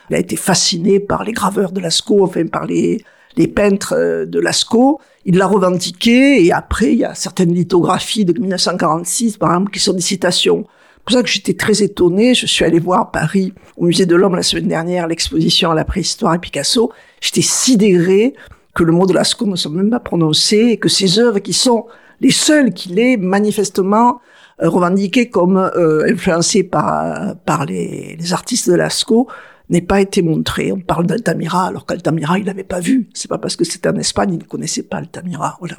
il 0.09 0.15
a 0.15 0.19
été 0.19 0.35
fasciné 0.35 0.99
par 0.99 1.23
les 1.23 1.31
graveurs 1.31 1.71
de 1.71 1.79
Lascaux, 1.79 2.23
enfin 2.23 2.45
par 2.45 2.65
les, 2.65 3.03
les 3.35 3.47
peintres 3.47 3.95
euh, 3.97 4.25
de 4.25 4.39
Lascaux. 4.39 4.99
Il 5.25 5.37
l'a 5.37 5.47
revendiqué, 5.47 6.45
et 6.45 6.51
après, 6.51 6.93
il 6.93 6.99
y 6.99 7.05
a 7.05 7.15
certaines 7.15 7.53
lithographies 7.53 8.25
de 8.25 8.39
1946, 8.39 9.37
par 9.37 9.49
exemple, 9.51 9.71
qui 9.71 9.79
sont 9.79 9.93
des 9.93 10.01
citations 10.01 10.65
pour 11.05 11.15
ça 11.15 11.21
que 11.21 11.29
j'étais 11.29 11.53
très 11.53 11.83
étonnée. 11.83 12.33
Je 12.33 12.47
suis 12.47 12.65
allée 12.65 12.79
voir 12.79 13.01
à 13.01 13.11
Paris, 13.11 13.53
au 13.77 13.85
Musée 13.85 14.07
de 14.07 14.15
l'Homme 14.15 14.35
la 14.35 14.43
semaine 14.43 14.67
dernière, 14.67 15.07
l'exposition 15.07 15.71
à 15.71 15.75
la 15.75 15.85
préhistoire 15.85 16.33
et 16.33 16.39
Picasso. 16.39 16.91
J'étais 17.21 17.43
sidérée 17.43 18.33
que 18.73 18.83
le 18.83 18.91
mot 18.91 19.05
de 19.05 19.13
Lascaux 19.13 19.45
ne 19.45 19.55
soit 19.55 19.71
même 19.71 19.91
pas 19.91 19.99
prononcé 19.99 20.57
et 20.57 20.77
que 20.77 20.89
ces 20.89 21.19
œuvres 21.19 21.39
qui 21.39 21.53
sont 21.53 21.85
les 22.21 22.31
seules 22.31 22.73
qu'il 22.73 22.97
est 22.97 23.17
manifestement 23.17 24.19
euh, 24.61 24.69
revendiquées 24.69 25.29
comme 25.29 25.57
euh, 25.57 26.11
influencées 26.11 26.63
par, 26.63 27.35
par 27.45 27.65
les, 27.65 28.17
les, 28.19 28.33
artistes 28.33 28.69
de 28.69 28.75
Lascaux 28.75 29.27
n'ait 29.69 29.81
pas 29.81 30.01
été 30.01 30.21
montré. 30.21 30.71
On 30.71 30.79
parle 30.79 31.05
d'Altamira, 31.05 31.67
alors 31.67 31.85
qu'Altamira, 31.85 32.39
il 32.39 32.45
n'avait 32.45 32.63
pas 32.63 32.79
vu. 32.79 33.09
C'est 33.13 33.27
pas 33.27 33.37
parce 33.37 33.55
que 33.55 33.63
c'était 33.63 33.89
en 33.89 33.95
Espagne, 33.95 34.33
il 34.33 34.39
ne 34.39 34.43
connaissait 34.43 34.83
pas 34.83 34.97
Altamira. 34.97 35.57
Voilà. 35.59 35.77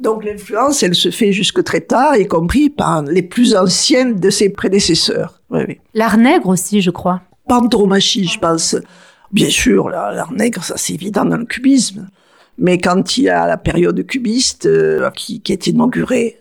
Donc 0.00 0.24
l'influence, 0.24 0.82
elle 0.82 0.94
se 0.94 1.10
fait 1.10 1.32
jusque 1.32 1.62
très 1.62 1.82
tard, 1.82 2.16
y 2.16 2.26
compris 2.26 2.70
par 2.70 3.02
les 3.02 3.22
plus 3.22 3.54
anciennes 3.54 4.18
de 4.18 4.30
ses 4.30 4.48
prédécesseurs. 4.48 5.42
Oui, 5.50 5.60
oui. 5.68 5.78
L'art 5.94 6.16
nègre 6.16 6.48
aussi, 6.48 6.80
je 6.80 6.90
crois. 6.90 7.20
Pantromachie, 7.46 8.26
je 8.26 8.38
pense. 8.38 8.76
Bien 9.30 9.50
sûr, 9.50 9.90
l'art 9.90 10.32
nègre, 10.32 10.64
ça 10.64 10.74
c'est 10.76 10.94
évident 10.94 11.24
dans 11.24 11.36
le 11.36 11.44
cubisme. 11.44 12.08
Mais 12.56 12.78
quand 12.78 13.16
il 13.16 13.24
y 13.24 13.28
a 13.28 13.46
la 13.46 13.56
période 13.56 14.04
cubiste 14.06 14.66
euh, 14.66 15.10
qui, 15.10 15.40
qui 15.40 15.52
est 15.52 15.66
inaugurée 15.66 16.39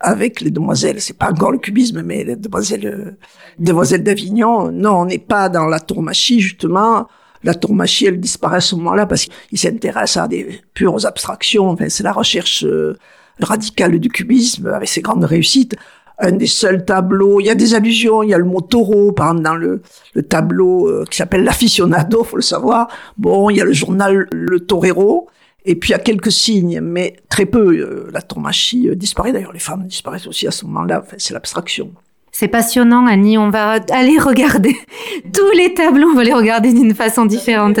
avec 0.00 0.40
les 0.40 0.50
demoiselles, 0.50 1.00
c'est 1.00 1.16
pas 1.16 1.30
encore 1.30 1.52
le 1.52 1.58
cubisme, 1.58 2.02
mais 2.02 2.24
les 2.24 2.36
demoiselles, 2.36 2.86
euh, 2.86 3.10
demoiselles 3.58 4.02
d'Avignon, 4.02 4.70
non, 4.70 5.00
on 5.00 5.04
n'est 5.06 5.18
pas 5.18 5.48
dans 5.48 5.66
la 5.66 5.80
tourmachie, 5.80 6.40
justement. 6.40 7.08
La 7.42 7.54
tourmachie, 7.54 8.06
elle 8.06 8.20
disparaît 8.20 8.56
à 8.56 8.60
ce 8.60 8.74
moment-là 8.76 9.06
parce 9.06 9.26
qu'il 9.26 9.58
s'intéresse 9.58 10.16
à 10.16 10.28
des 10.28 10.60
pures 10.74 11.06
abstractions. 11.06 11.70
Enfin, 11.70 11.88
c'est 11.88 12.02
la 12.02 12.12
recherche 12.12 12.64
euh, 12.64 12.96
radicale 13.40 13.98
du 13.98 14.08
cubisme 14.08 14.66
avec 14.66 14.88
ses 14.88 15.00
grandes 15.00 15.24
réussites. 15.24 15.76
Un 16.18 16.32
des 16.32 16.46
seuls 16.46 16.84
tableaux, 16.84 17.40
il 17.40 17.46
y 17.46 17.50
a 17.50 17.54
des 17.54 17.74
allusions, 17.74 18.22
il 18.22 18.30
y 18.30 18.34
a 18.34 18.38
le 18.38 18.44
mot 18.44 18.62
taureau, 18.62 19.12
par 19.12 19.28
exemple, 19.28 19.44
dans 19.44 19.54
le, 19.54 19.82
le 20.14 20.22
tableau 20.22 20.88
euh, 20.88 21.04
qui 21.10 21.18
s'appelle 21.18 21.44
l'Aficionado, 21.44 22.24
faut 22.24 22.36
le 22.36 22.42
savoir. 22.42 22.88
Bon, 23.18 23.50
il 23.50 23.58
y 23.58 23.60
a 23.60 23.64
le 23.64 23.74
journal 23.74 24.26
Le 24.32 24.60
Torero, 24.60 25.28
et 25.66 25.74
puis 25.74 25.90
il 25.90 25.92
y 25.92 25.94
a 25.94 25.98
quelques 25.98 26.32
signes, 26.32 26.80
mais 26.80 27.16
très 27.28 27.44
peu. 27.44 27.76
Euh, 27.76 28.08
la 28.12 28.22
tourmachie 28.22 28.88
disparaît, 28.94 29.32
d'ailleurs 29.32 29.52
les 29.52 29.58
femmes 29.58 29.86
disparaissent 29.86 30.26
aussi 30.26 30.46
à 30.46 30.50
ce 30.50 30.64
moment-là, 30.66 31.02
enfin, 31.04 31.16
c'est 31.18 31.34
l'abstraction. 31.34 31.92
C'est 32.32 32.48
passionnant, 32.48 33.06
Annie. 33.06 33.38
On 33.38 33.50
va 33.50 33.80
aller 33.90 34.18
regarder 34.18 34.76
tous 35.32 35.50
les 35.56 35.74
tableaux. 35.74 36.08
On 36.08 36.14
va 36.14 36.22
les 36.22 36.34
regarder 36.34 36.72
d'une 36.72 36.94
façon 36.94 37.24
différente. 37.24 37.78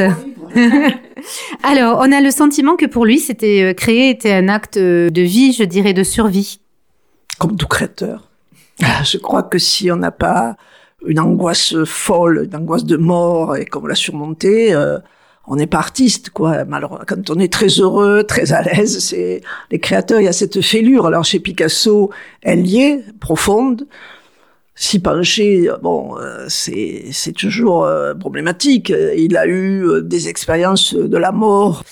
Alors, 1.62 1.98
on 2.00 2.10
a 2.10 2.20
le 2.20 2.30
sentiment 2.30 2.76
que 2.76 2.86
pour 2.86 3.04
lui, 3.04 3.18
c'était 3.18 3.62
euh, 3.62 3.74
créer 3.74 4.08
était 4.08 4.32
un 4.32 4.48
acte 4.48 4.78
de 4.78 5.22
vie, 5.22 5.52
je 5.52 5.62
dirais, 5.62 5.92
de 5.92 6.02
survie. 6.02 6.60
Comme 7.38 7.56
tout 7.56 7.66
créateur. 7.66 8.30
Je 8.78 9.18
crois 9.18 9.42
que 9.42 9.58
si 9.58 9.90
on 9.90 9.96
n'a 9.96 10.10
pas 10.10 10.56
une 11.06 11.20
angoisse 11.20 11.74
folle, 11.84 12.48
une 12.50 12.56
angoisse 12.56 12.84
de 12.84 12.96
mort 12.96 13.56
et 13.56 13.66
qu'on 13.66 13.86
l'a 13.86 13.94
surmontée, 13.94 14.74
euh, 14.74 14.98
on 15.48 15.56
n'est 15.56 15.66
pas 15.66 15.78
artiste, 15.78 16.30
quoi. 16.30 16.64
Alors, 16.72 17.04
quand 17.06 17.30
on 17.30 17.38
est 17.38 17.52
très 17.52 17.68
heureux, 17.68 18.24
très 18.24 18.52
à 18.52 18.62
l'aise, 18.62 18.98
c'est 18.98 19.42
les 19.70 19.78
créateurs, 19.78 20.20
il 20.20 20.24
y 20.24 20.28
a 20.28 20.32
cette 20.32 20.60
fêlure. 20.60 21.06
Alors 21.06 21.24
chez 21.24 21.40
Picasso, 21.40 22.10
elle 22.42 22.66
y 22.66 22.80
est, 22.80 23.04
profonde 23.20 23.86
s'y 24.76 24.98
pencher, 24.98 25.70
bon, 25.82 26.18
euh, 26.18 26.44
c'est 26.48 27.06
c'est 27.10 27.32
toujours 27.32 27.84
euh, 27.84 28.14
problématique. 28.14 28.92
Il 29.16 29.36
a 29.36 29.46
eu 29.46 29.84
euh, 29.84 30.02
des 30.02 30.28
expériences 30.28 30.94
de 30.94 31.16
la 31.16 31.32
mort 31.32 31.82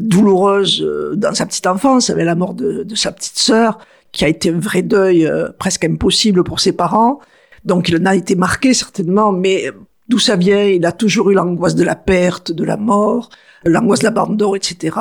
douloureuses 0.00 0.84
dans 1.14 1.32
sa 1.34 1.46
petite 1.46 1.68
enfance, 1.68 2.10
avec 2.10 2.24
la 2.24 2.34
mort 2.34 2.52
de, 2.52 2.82
de, 2.82 2.94
sa 2.96 3.12
petite 3.12 3.38
sœur, 3.38 3.78
qui 4.10 4.24
a 4.24 4.28
été 4.28 4.50
un 4.50 4.58
vrai 4.58 4.82
deuil 4.82 5.30
presque 5.60 5.84
impossible 5.84 6.42
pour 6.42 6.58
ses 6.58 6.72
parents. 6.72 7.20
Donc 7.64 7.88
il 7.88 7.96
en 7.96 8.06
a 8.06 8.16
été 8.16 8.34
marqué 8.34 8.74
certainement, 8.74 9.30
mais 9.30 9.70
d'où 10.08 10.18
ça 10.18 10.36
vient 10.36 10.64
Il 10.64 10.84
a 10.86 10.92
toujours 10.92 11.30
eu 11.30 11.34
l'angoisse 11.34 11.74
de 11.74 11.84
la 11.84 11.96
perte, 11.96 12.52
de 12.52 12.64
la 12.64 12.76
mort, 12.76 13.30
l'angoisse 13.64 14.00
de 14.00 14.04
l'abandon, 14.04 14.54
etc 14.54 14.96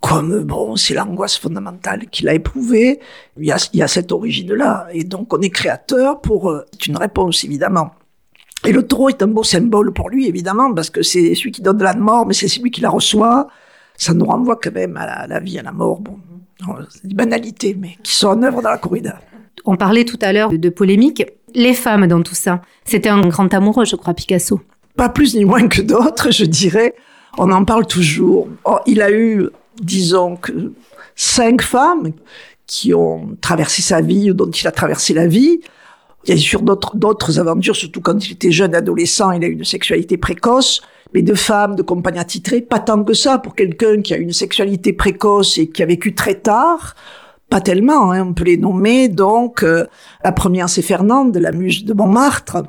comme 0.00 0.44
bon, 0.44 0.76
c'est 0.76 0.94
l'angoisse 0.94 1.36
fondamentale 1.36 2.06
qu'il 2.06 2.28
a 2.28 2.34
éprouvée. 2.34 3.00
Il 3.36 3.46
y 3.46 3.52
a, 3.52 3.68
il 3.72 3.80
y 3.80 3.82
a 3.82 3.88
cette 3.88 4.12
origine-là, 4.12 4.88
et 4.92 5.04
donc 5.04 5.32
on 5.34 5.40
est 5.40 5.50
créateur 5.50 6.20
pour 6.20 6.50
euh, 6.50 6.64
une 6.86 6.96
réponse 6.96 7.44
évidemment. 7.44 7.90
Et 8.64 8.72
le 8.72 8.86
taureau 8.86 9.08
est 9.08 9.22
un 9.22 9.28
beau 9.28 9.44
symbole 9.44 9.92
pour 9.92 10.10
lui 10.10 10.26
évidemment 10.26 10.72
parce 10.74 10.90
que 10.90 11.02
c'est 11.02 11.34
celui 11.34 11.52
qui 11.52 11.62
donne 11.62 11.82
la 11.82 11.94
mort, 11.94 12.26
mais 12.26 12.34
c'est 12.34 12.48
celui 12.48 12.70
qui 12.70 12.80
la 12.80 12.90
reçoit. 12.90 13.48
Ça 13.96 14.14
nous 14.14 14.24
renvoie 14.24 14.56
quand 14.56 14.72
même 14.72 14.96
à 14.96 15.26
la, 15.26 15.40
vie, 15.40 15.58
à 15.58 15.62
la 15.62 15.72
mort. 15.72 16.00
Bon, 16.00 16.18
des 17.04 17.14
banalités, 17.14 17.76
mais 17.78 17.96
qui 18.02 18.14
sont 18.14 18.28
en 18.28 18.42
œuvre 18.42 18.62
dans 18.62 18.70
la 18.70 18.78
corrida. 18.78 19.20
On 19.64 19.76
parlait 19.76 20.04
tout 20.04 20.18
à 20.20 20.32
l'heure 20.32 20.50
de 20.50 20.68
polémique. 20.68 21.24
Les 21.54 21.74
femmes 21.74 22.06
dans 22.06 22.22
tout 22.22 22.34
ça, 22.34 22.62
c'était 22.84 23.08
un 23.08 23.26
grand 23.28 23.52
amoureux, 23.54 23.84
je 23.84 23.96
crois, 23.96 24.14
Picasso. 24.14 24.60
Pas 24.96 25.08
plus 25.08 25.34
ni 25.34 25.44
moins 25.44 25.68
que 25.68 25.80
d'autres, 25.80 26.30
je 26.32 26.44
dirais. 26.44 26.94
On 27.38 27.50
en 27.52 27.64
parle 27.64 27.86
toujours. 27.86 28.48
Oh, 28.64 28.78
il 28.86 29.00
a 29.00 29.10
eu 29.10 29.48
disons 29.80 30.36
que 30.36 30.72
cinq 31.14 31.62
femmes 31.62 32.12
qui 32.66 32.92
ont 32.94 33.36
traversé 33.40 33.82
sa 33.82 34.00
vie 34.00 34.30
ou 34.30 34.34
dont 34.34 34.50
il 34.50 34.66
a 34.66 34.72
traversé 34.72 35.14
la 35.14 35.26
vie. 35.26 35.60
Il 36.24 36.30
y 36.30 36.32
a 36.32 36.36
sûr 36.36 36.62
d'autres, 36.62 36.96
d'autres 36.96 37.38
aventures, 37.38 37.76
surtout 37.76 38.00
quand 38.00 38.26
il 38.26 38.32
était 38.32 38.50
jeune 38.50 38.74
adolescent, 38.74 39.30
il 39.30 39.44
a 39.44 39.46
eu 39.46 39.52
une 39.52 39.64
sexualité 39.64 40.16
précoce, 40.18 40.82
mais 41.14 41.22
de 41.22 41.34
femmes, 41.34 41.76
de 41.76 41.82
compagnies 41.82 42.18
attitrées, 42.18 42.60
pas 42.60 42.80
tant 42.80 43.02
que 43.02 43.14
ça 43.14 43.38
pour 43.38 43.54
quelqu'un 43.54 44.02
qui 44.02 44.12
a 44.12 44.18
une 44.18 44.32
sexualité 44.32 44.92
précoce 44.92 45.56
et 45.58 45.68
qui 45.68 45.82
a 45.82 45.86
vécu 45.86 46.14
très 46.14 46.34
tard. 46.34 46.94
Pas 47.50 47.60
tellement, 47.60 48.12
hein, 48.12 48.26
on 48.28 48.34
peut 48.34 48.44
les 48.44 48.58
nommer. 48.58 49.08
Donc, 49.08 49.62
euh, 49.62 49.86
la 50.22 50.32
première, 50.32 50.68
c'est 50.68 50.82
Fernande, 50.82 51.36
la 51.36 51.52
muse 51.52 51.84
de 51.84 51.94
Montmartre, 51.94 52.64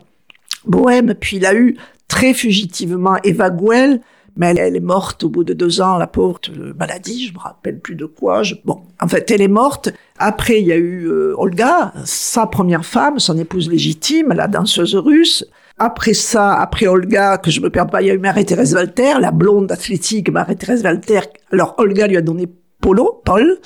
bohème. 0.66 1.16
Puis 1.20 1.38
il 1.38 1.46
a 1.46 1.54
eu 1.54 1.78
très 2.08 2.34
fugitivement 2.34 3.18
Eva 3.24 3.50
Gouel, 3.50 4.02
mais 4.38 4.56
elle, 4.56 4.76
est 4.76 4.80
morte 4.80 5.26
au 5.26 5.30
bout 5.30 5.44
de 5.44 5.54
deux 5.54 5.82
ans, 5.82 5.98
la 5.98 6.08
pauvre, 6.08 6.40
de 6.50 6.74
maladie, 6.74 7.28
je 7.28 7.34
me 7.34 7.40
rappelle 7.40 7.80
plus 7.80 7.96
de 7.96 8.06
quoi. 8.06 8.42
Bon, 8.64 8.82
en 9.02 9.08
fait, 9.08 9.30
elle 9.32 9.42
est 9.42 9.50
morte. 9.50 9.90
Après, 10.18 10.62
il 10.62 10.68
y 10.68 10.72
a 10.72 10.78
eu 10.78 11.08
euh, 11.08 11.34
Olga, 11.38 11.94
sa 12.06 12.46
première 12.46 12.86
femme, 12.86 13.20
son 13.20 13.38
épouse 13.38 13.70
légitime, 13.70 14.30
la 14.30 14.48
danseuse 14.48 14.96
russe. 14.96 15.46
Après 15.78 16.14
ça, 16.14 16.54
après 16.54 16.88
Olga, 16.88 17.38
que 17.38 17.52
je 17.52 17.60
me 17.60 17.70
perds 17.70 17.88
pas, 17.88 18.02
il 18.02 18.08
y 18.08 18.12
a 18.12 18.14
eu 18.14 18.20
Marie-Thérèse 18.20 18.76
Walter, 18.76 19.14
la 19.20 19.32
blonde 19.32 19.72
athlétique 19.72 20.30
Marie-Thérèse 20.30 20.84
Walter. 20.84 21.22
Alors, 21.52 21.76
Olga 21.78 22.08
lui 22.08 22.18
a 22.18 22.22
donné 22.22 22.48
Polo, 22.82 23.22
Paul. 23.26 23.60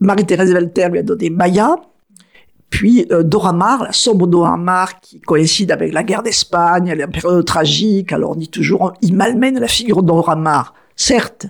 Marie-Thérèse 0.00 0.52
Walter 0.52 0.88
lui 0.90 0.98
a 0.98 1.02
donné 1.02 1.30
Maya. 1.30 1.76
Puis 2.70 3.06
euh, 3.10 3.22
Dora 3.22 3.52
Maar, 3.52 3.82
la 3.82 3.92
sombre 3.92 4.26
Dora 4.26 4.56
Maar, 4.56 5.00
qui 5.00 5.20
coïncide 5.20 5.72
avec 5.72 5.92
la 5.92 6.04
guerre 6.04 6.22
d'Espagne, 6.22 6.94
la 6.94 7.08
période 7.08 7.44
tragique. 7.44 8.12
Alors 8.12 8.30
on 8.30 8.36
dit 8.36 8.48
toujours, 8.48 8.94
il 9.02 9.14
malmène 9.14 9.58
la 9.58 9.66
figure 9.66 10.02
Dora 10.02 10.36
Maar, 10.36 10.72
certes, 10.94 11.46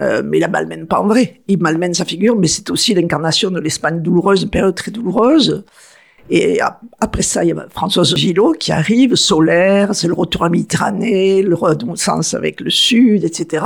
euh, 0.00 0.22
mais 0.24 0.38
il 0.38 0.40
la 0.40 0.48
malmène 0.48 0.86
pas 0.86 1.00
en 1.00 1.08
vrai. 1.08 1.42
Il 1.48 1.60
malmène 1.60 1.92
sa 1.92 2.04
figure, 2.04 2.36
mais 2.36 2.46
c'est 2.46 2.70
aussi 2.70 2.94
l'incarnation 2.94 3.50
de 3.50 3.58
l'Espagne 3.58 4.00
douloureuse, 4.00 4.44
une 4.44 4.50
période 4.50 4.74
très 4.74 4.92
douloureuse. 4.92 5.64
Et 6.30 6.58
après 7.00 7.20
ça, 7.20 7.44
il 7.44 7.48
y 7.48 7.52
a 7.52 7.66
Françoise 7.68 8.14
Gillot 8.16 8.52
qui 8.52 8.72
arrive, 8.72 9.14
solaire, 9.14 9.94
c'est 9.94 10.06
le 10.06 10.14
retour 10.14 10.44
à 10.44 10.48
Méditerranée, 10.48 11.42
le 11.42 11.54
sens 11.96 12.32
avec 12.32 12.60
le 12.60 12.70
Sud, 12.70 13.24
etc 13.24 13.62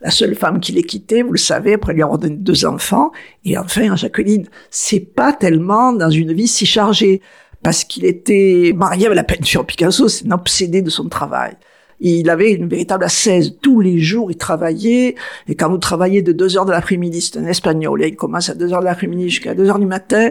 la 0.00 0.10
seule 0.10 0.34
femme 0.34 0.60
qu'il 0.60 0.78
ait 0.78 0.82
quittée, 0.82 1.22
vous 1.22 1.32
le 1.32 1.38
savez, 1.38 1.74
après 1.74 1.92
lui 1.92 2.02
avoir 2.02 2.18
donné 2.18 2.36
deux 2.36 2.64
enfants. 2.64 3.10
Et 3.44 3.58
enfin, 3.58 3.96
Jacqueline, 3.96 4.46
c'est 4.70 5.00
pas 5.00 5.32
tellement 5.32 5.92
dans 5.92 6.10
une 6.10 6.32
vie 6.32 6.48
si 6.48 6.66
chargée, 6.66 7.20
parce 7.62 7.84
qu'il 7.84 8.04
était 8.04 8.72
marié 8.76 9.06
avec 9.06 9.16
la 9.16 9.24
peinture 9.24 9.66
Picasso, 9.66 10.08
c'est 10.08 10.26
un 10.26 10.32
obsédé 10.32 10.82
de 10.82 10.90
son 10.90 11.08
travail. 11.08 11.56
Il 12.00 12.30
avait 12.30 12.52
une 12.52 12.68
véritable 12.68 13.02
assaise. 13.02 13.56
Tous 13.60 13.80
les 13.80 13.98
jours, 13.98 14.30
il 14.30 14.36
travaillait. 14.36 15.16
Et 15.48 15.56
quand 15.56 15.68
vous 15.68 15.78
travaillez 15.78 16.22
de 16.22 16.30
2 16.30 16.56
heures 16.56 16.64
de 16.64 16.70
l'après-midi, 16.70 17.20
c'est 17.20 17.38
un 17.38 17.46
espagnol, 17.46 18.00
il 18.04 18.14
commence 18.14 18.50
à 18.50 18.54
2 18.54 18.72
heures 18.72 18.80
de 18.80 18.84
l'après-midi 18.84 19.28
jusqu'à 19.28 19.54
2 19.54 19.68
heures 19.68 19.80
du 19.80 19.86
matin. 19.86 20.30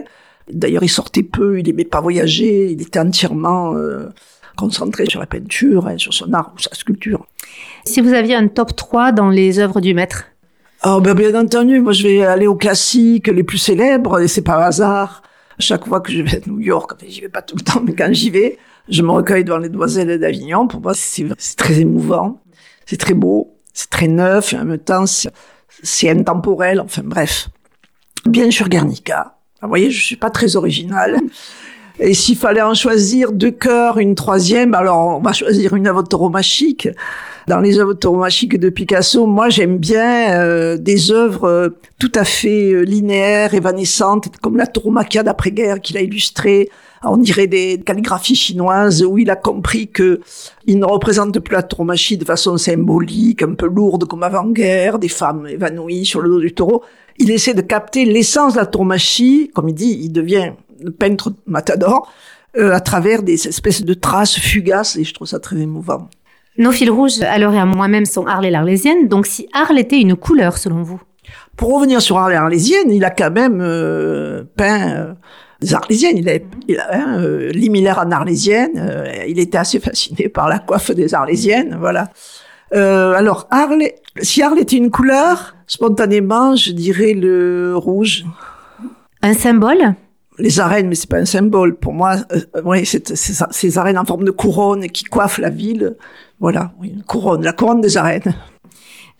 D'ailleurs, 0.50 0.82
il 0.82 0.88
sortait 0.88 1.22
peu, 1.22 1.60
il 1.60 1.68
aimait 1.68 1.84
pas 1.84 2.00
voyager, 2.00 2.70
il 2.70 2.80
était 2.80 2.98
entièrement 2.98 3.74
euh, 3.74 4.06
concentré 4.56 5.04
sur 5.04 5.20
la 5.20 5.26
peinture, 5.26 5.90
et 5.90 5.98
sur 5.98 6.14
son 6.14 6.32
art 6.32 6.52
ou 6.56 6.58
sa 6.58 6.74
sculpture. 6.74 7.26
Si 7.88 8.02
vous 8.02 8.12
aviez 8.12 8.34
un 8.34 8.48
top 8.48 8.76
3 8.76 9.12
dans 9.12 9.30
les 9.30 9.58
œuvres 9.60 9.80
du 9.80 9.94
maître? 9.94 10.24
Oh 10.84 11.00
ben 11.00 11.14
bien 11.14 11.34
entendu, 11.34 11.80
moi 11.80 11.92
je 11.92 12.06
vais 12.06 12.22
aller 12.22 12.46
aux 12.46 12.54
classiques 12.54 13.28
les 13.28 13.42
plus 13.42 13.56
célèbres 13.56 14.20
et 14.20 14.28
c'est 14.28 14.42
par 14.42 14.60
hasard. 14.60 15.22
Chaque 15.58 15.86
fois 15.88 16.02
que 16.02 16.12
je 16.12 16.20
vais 16.20 16.36
à 16.36 16.40
New 16.46 16.60
York, 16.60 16.92
enfin 16.94 17.06
j'y 17.08 17.22
vais 17.22 17.30
pas 17.30 17.40
tout 17.40 17.56
le 17.56 17.62
temps, 17.62 17.80
mais 17.82 17.94
quand 17.94 18.12
j'y 18.12 18.28
vais, 18.28 18.58
je 18.90 19.00
me 19.00 19.10
recueille 19.10 19.42
devant 19.42 19.56
les 19.56 19.70
demoiselles 19.70 20.20
d'Avignon. 20.20 20.68
Pour 20.68 20.82
moi, 20.82 20.92
c'est 20.94 21.24
très 21.56 21.80
émouvant, 21.80 22.42
c'est 22.84 22.98
très 22.98 23.14
beau, 23.14 23.56
c'est 23.72 23.88
très 23.88 24.08
neuf 24.08 24.52
et 24.52 24.58
en 24.58 24.66
même 24.66 24.78
temps 24.78 25.06
c'est 25.82 26.10
intemporel. 26.10 26.80
Enfin 26.80 27.02
bref, 27.02 27.48
bien 28.26 28.50
sûr 28.50 28.68
Guernica. 28.68 29.38
Vous 29.62 29.68
voyez, 29.68 29.90
je 29.90 30.04
suis 30.04 30.16
pas 30.16 30.28
très 30.28 30.56
originale. 30.56 31.18
Et 32.00 32.14
s'il 32.14 32.36
fallait 32.36 32.62
en 32.62 32.74
choisir 32.74 33.32
deux 33.32 33.50
cœurs, 33.50 33.98
une 33.98 34.14
troisième, 34.14 34.74
alors 34.74 35.18
on 35.18 35.20
va 35.20 35.32
choisir 35.32 35.74
une 35.74 35.88
œuvre 35.88 36.02
tauromachique. 36.02 36.88
Dans 37.48 37.60
les 37.60 37.78
œuvres 37.80 37.94
tauromachiques 37.94 38.60
de 38.60 38.68
Picasso, 38.68 39.26
moi 39.26 39.48
j'aime 39.48 39.78
bien 39.78 40.38
euh, 40.38 40.76
des 40.76 41.10
œuvres 41.10 41.48
euh, 41.48 41.68
tout 41.98 42.12
à 42.14 42.22
fait 42.22 42.72
euh, 42.72 42.82
linéaires, 42.82 43.54
évanescentes, 43.54 44.28
comme 44.40 44.56
la 44.56 44.66
tauromachia 44.66 45.24
d'après-guerre 45.24 45.80
qu'il 45.80 45.96
a 45.96 46.02
illustrée. 46.02 46.68
On 47.02 47.16
dirait 47.16 47.46
des 47.46 47.80
calligraphies 47.84 48.36
chinoises 48.36 49.02
où 49.02 49.18
il 49.18 49.30
a 49.30 49.36
compris 49.36 49.88
que 49.88 50.20
il 50.66 50.78
ne 50.78 50.84
représente 50.84 51.38
plus 51.40 51.54
la 51.54 51.62
tauromachie 51.62 52.18
de 52.18 52.24
façon 52.24 52.58
symbolique, 52.58 53.42
un 53.42 53.54
peu 53.54 53.66
lourde 53.66 54.04
comme 54.04 54.22
avant-guerre, 54.22 54.98
des 54.98 55.08
femmes 55.08 55.46
évanouies 55.48 56.04
sur 56.04 56.20
le 56.20 56.28
dos 56.28 56.40
du 56.40 56.52
taureau. 56.52 56.84
Il 57.18 57.30
essaie 57.30 57.54
de 57.54 57.62
capter 57.62 58.04
l'essence 58.04 58.54
de 58.54 58.58
la 58.58 58.66
tauromachie, 58.66 59.50
comme 59.54 59.68
il 59.68 59.74
dit, 59.74 59.98
il 60.02 60.12
devient 60.12 60.52
peintre 60.98 61.32
matador, 61.46 62.12
euh, 62.56 62.72
à 62.72 62.80
travers 62.80 63.22
des 63.22 63.46
espèces 63.46 63.82
de 63.84 63.94
traces 63.94 64.38
fugaces, 64.38 64.96
et 64.96 65.04
je 65.04 65.14
trouve 65.14 65.28
ça 65.28 65.38
très 65.38 65.56
émouvant. 65.56 66.08
Nos 66.56 66.72
fils 66.72 66.90
rouges, 66.90 67.20
à 67.22 67.38
l'heure 67.38 67.54
et 67.54 67.60
à 67.60 67.66
moi-même, 67.66 68.04
sont 68.04 68.26
Arles 68.26 68.46
et 68.46 68.50
l'Arlésienne. 68.50 69.06
Donc, 69.06 69.26
si 69.26 69.48
Arles 69.52 69.78
était 69.78 70.00
une 70.00 70.16
couleur, 70.16 70.58
selon 70.58 70.82
vous? 70.82 71.00
Pour 71.56 71.74
revenir 71.74 72.00
sur 72.02 72.18
Arles 72.18 72.32
et 72.32 72.36
l'Arlésienne, 72.36 72.90
il 72.90 73.04
a 73.04 73.10
quand 73.10 73.30
même 73.30 73.60
euh, 73.60 74.42
peint 74.56 74.90
euh, 74.90 75.14
des 75.60 75.74
Arlésiennes. 75.74 76.16
Il 76.16 76.28
a, 76.28 76.38
il 76.66 76.78
a 76.78 76.94
hein, 76.94 77.20
euh, 77.20 77.50
Limilaire 77.52 77.98
en 77.98 78.10
Arlésienne. 78.10 78.72
euh, 78.76 79.24
il 79.28 79.38
était 79.38 79.58
assez 79.58 79.78
fasciné 79.78 80.28
par 80.28 80.48
la 80.48 80.58
coiffe 80.58 80.90
des 80.90 81.14
Arlésiennes, 81.14 81.76
voilà. 81.78 82.10
Euh, 82.74 83.12
alors, 83.12 83.46
Arles, 83.50 83.90
si 84.20 84.42
Arles 84.42 84.58
était 84.58 84.76
une 84.76 84.90
couleur, 84.90 85.54
spontanément, 85.66 86.56
je 86.56 86.72
dirais 86.72 87.12
le 87.12 87.76
rouge. 87.76 88.24
Un 89.22 89.34
symbole? 89.34 89.94
Les 90.38 90.60
arènes, 90.60 90.88
mais 90.88 90.94
c'est 90.94 91.08
pas 91.08 91.18
un 91.18 91.24
symbole. 91.24 91.76
Pour 91.76 91.92
moi, 91.92 92.16
euh, 92.32 92.40
oui, 92.64 92.86
c'est 92.86 93.12
ces 93.14 93.78
arènes 93.78 93.98
en 93.98 94.04
forme 94.04 94.24
de 94.24 94.30
couronne 94.30 94.86
qui 94.88 95.04
coiffent 95.04 95.38
la 95.38 95.50
ville. 95.50 95.96
Voilà, 96.40 96.72
oui, 96.80 96.92
une 96.94 97.02
couronne, 97.02 97.42
la 97.42 97.52
couronne 97.52 97.80
des 97.80 97.96
arènes. 97.96 98.34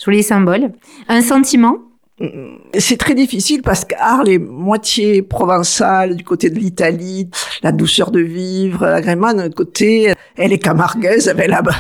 Joli 0.02 0.22
symbole. 0.22 0.72
Un 1.08 1.20
sentiment? 1.22 1.78
Et 2.20 2.80
C'est 2.80 2.96
très 2.96 3.14
difficile 3.14 3.62
parce 3.62 3.84
qu'Arles 3.84 4.28
est 4.28 4.38
moitié 4.38 5.22
provençale 5.22 6.16
du 6.16 6.24
côté 6.24 6.50
de 6.50 6.58
l'Italie, 6.58 7.30
la 7.62 7.72
douceur 7.72 8.10
de 8.10 8.20
vivre, 8.20 8.84
l'agrément 8.86 9.32
d'un 9.32 9.50
côté, 9.50 10.14
elle 10.36 10.52
est 10.52 10.58
camarguaise, 10.58 11.28
elle 11.28 11.40
est 11.40 11.48
là-bas. 11.48 11.76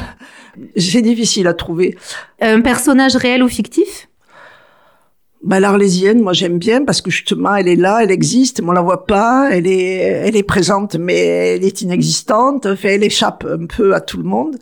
C'est 0.76 1.02
difficile 1.02 1.46
à 1.48 1.54
trouver. 1.54 1.96
Un 2.40 2.60
personnage 2.60 3.16
réel 3.16 3.42
ou 3.42 3.48
fictif? 3.48 4.08
Bah, 5.42 5.60
l'Arlésienne, 5.60 6.20
moi 6.20 6.32
j'aime 6.32 6.58
bien 6.58 6.84
parce 6.84 7.00
que 7.00 7.10
justement 7.10 7.54
elle 7.54 7.68
est 7.68 7.76
là, 7.76 8.00
elle 8.02 8.10
existe, 8.10 8.60
mais 8.60 8.70
on 8.70 8.72
la 8.72 8.80
voit 8.80 9.06
pas, 9.06 9.48
elle 9.52 9.68
est, 9.68 9.98
elle 9.98 10.36
est 10.36 10.42
présente, 10.42 10.96
mais 10.96 11.18
elle 11.54 11.64
est 11.64 11.80
inexistante, 11.82 12.66
enfin, 12.66 12.88
elle 12.88 13.04
échappe 13.04 13.46
un 13.48 13.66
peu 13.66 13.94
à 13.94 14.00
tout 14.00 14.18
le 14.18 14.24
monde. 14.24 14.56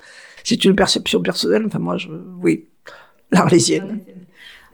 C'est 0.44 0.64
une 0.64 0.76
perception 0.76 1.22
personnelle, 1.22 1.64
enfin 1.66 1.78
moi 1.78 1.96
je, 1.96 2.08
oui, 2.42 2.66
l'Arlésienne. 3.32 4.00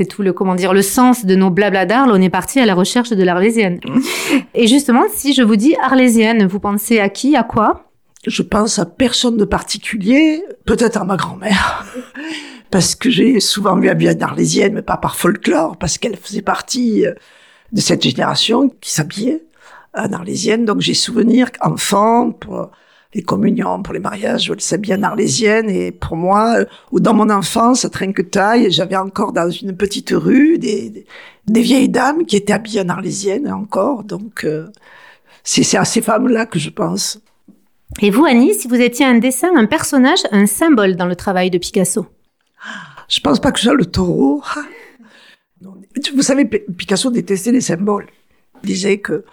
C'est 0.01 0.07
tout 0.07 0.23
le, 0.23 0.33
comment 0.33 0.57
dire, 0.57 0.73
le 0.73 0.83
sens 0.83 1.25
de 1.25 1.37
nos 1.37 1.51
blabla 1.51 1.87
d'Arles. 1.87 2.11
On 2.13 2.21
est 2.21 2.31
parti 2.31 2.59
à 2.59 2.67
la 2.67 2.75
recherche 2.75 3.11
de 3.11 3.23
l'Arlésienne. 3.23 3.79
Et 4.55 4.67
justement, 4.67 5.05
si 5.15 5.35
je 5.35 5.43
vous 5.43 5.57
dis 5.57 5.77
Arlésienne, 5.83 6.47
vous 6.47 6.59
pensez 6.59 6.99
à 6.99 7.09
qui, 7.09 7.37
à 7.37 7.45
quoi? 7.45 7.85
Je 8.27 8.43
pense 8.43 8.79
à 8.79 8.87
personne 8.87 9.37
de 9.37 9.45
particulier, 9.45 10.43
peut-être 10.65 11.01
à 11.01 11.05
ma 11.05 11.17
grand-mère. 11.17 11.85
Parce 12.73 12.95
que 12.95 13.11
j'ai 13.11 13.39
souvent 13.39 13.79
vu 13.79 13.91
habiller 13.91 14.13
une 14.13 14.23
arlésienne, 14.23 14.73
mais 14.73 14.83
pas 14.83 14.97
par 14.97 15.15
folklore, 15.15 15.77
parce 15.77 15.99
qu'elle 15.99 16.17
faisait 16.17 16.41
partie 16.43 17.07
euh, 17.07 17.13
de 17.71 17.81
cette 17.83 18.03
génération 18.03 18.71
qui 18.81 18.91
s'habillait 18.91 19.45
en 19.95 20.11
arlésienne. 20.13 20.65
Donc 20.65 20.81
j'ai 20.81 20.95
souvenir 20.95 21.53
qu'enfant, 21.53 22.33
pour 22.33 22.71
les 23.13 23.23
communions, 23.23 23.83
pour 23.83 23.93
les 23.93 24.01
mariages, 24.01 24.51
elle 24.51 24.61
s'habillait 24.63 24.97
en 24.97 25.03
arlésienne. 25.03 25.69
Et 25.69 25.93
pour 25.93 26.17
moi, 26.17 26.61
euh, 26.61 26.65
ou 26.93 26.99
dans 26.99 27.13
mon 27.13 27.29
enfance, 27.29 27.85
à 27.85 27.91
Trinquetaille, 27.91 28.71
j'avais 28.71 28.97
encore 28.97 29.35
dans 29.35 29.51
une 29.51 29.77
petite 29.77 30.11
rue 30.11 30.59
des, 30.59 31.05
vieilles 31.47 31.91
dames 31.91 32.25
qui 32.25 32.37
étaient 32.37 32.55
habillées 32.55 32.81
en 32.81 32.89
arlésienne 32.89 33.53
encore. 33.53 34.03
Donc 34.03 34.45
euh, 34.45 34.67
c'est 35.45 35.77
à 35.77 35.85
ces 35.85 36.01
femmes-là 36.01 36.47
que 36.47 36.59
je 36.59 36.71
pense. 36.71 37.21
Et 38.01 38.09
vous, 38.09 38.25
Annie, 38.25 38.55
si 38.55 38.67
vous 38.67 38.81
étiez 38.81 39.05
un 39.05 39.19
dessin, 39.19 39.51
un 39.57 39.67
personnage, 39.67 40.21
un 40.31 40.47
symbole 40.47 40.97
dans 40.97 41.05
le 41.05 41.17
travail 41.17 41.51
de 41.51 41.59
Picasso? 41.59 42.07
Je 43.09 43.21
pense 43.21 43.41
pas 43.41 43.53
que 43.53 43.59
ce 43.59 43.67
soit 43.67 43.75
le 43.75 43.87
taureau. 43.87 44.43
Vous 46.15 46.23
savez, 46.23 46.45
Picasso 46.45 47.11
détestait 47.11 47.53
les 47.53 47.61
symboles. 47.61 48.07
Il 48.63 48.67
disait 48.69 48.99
que 48.99 49.25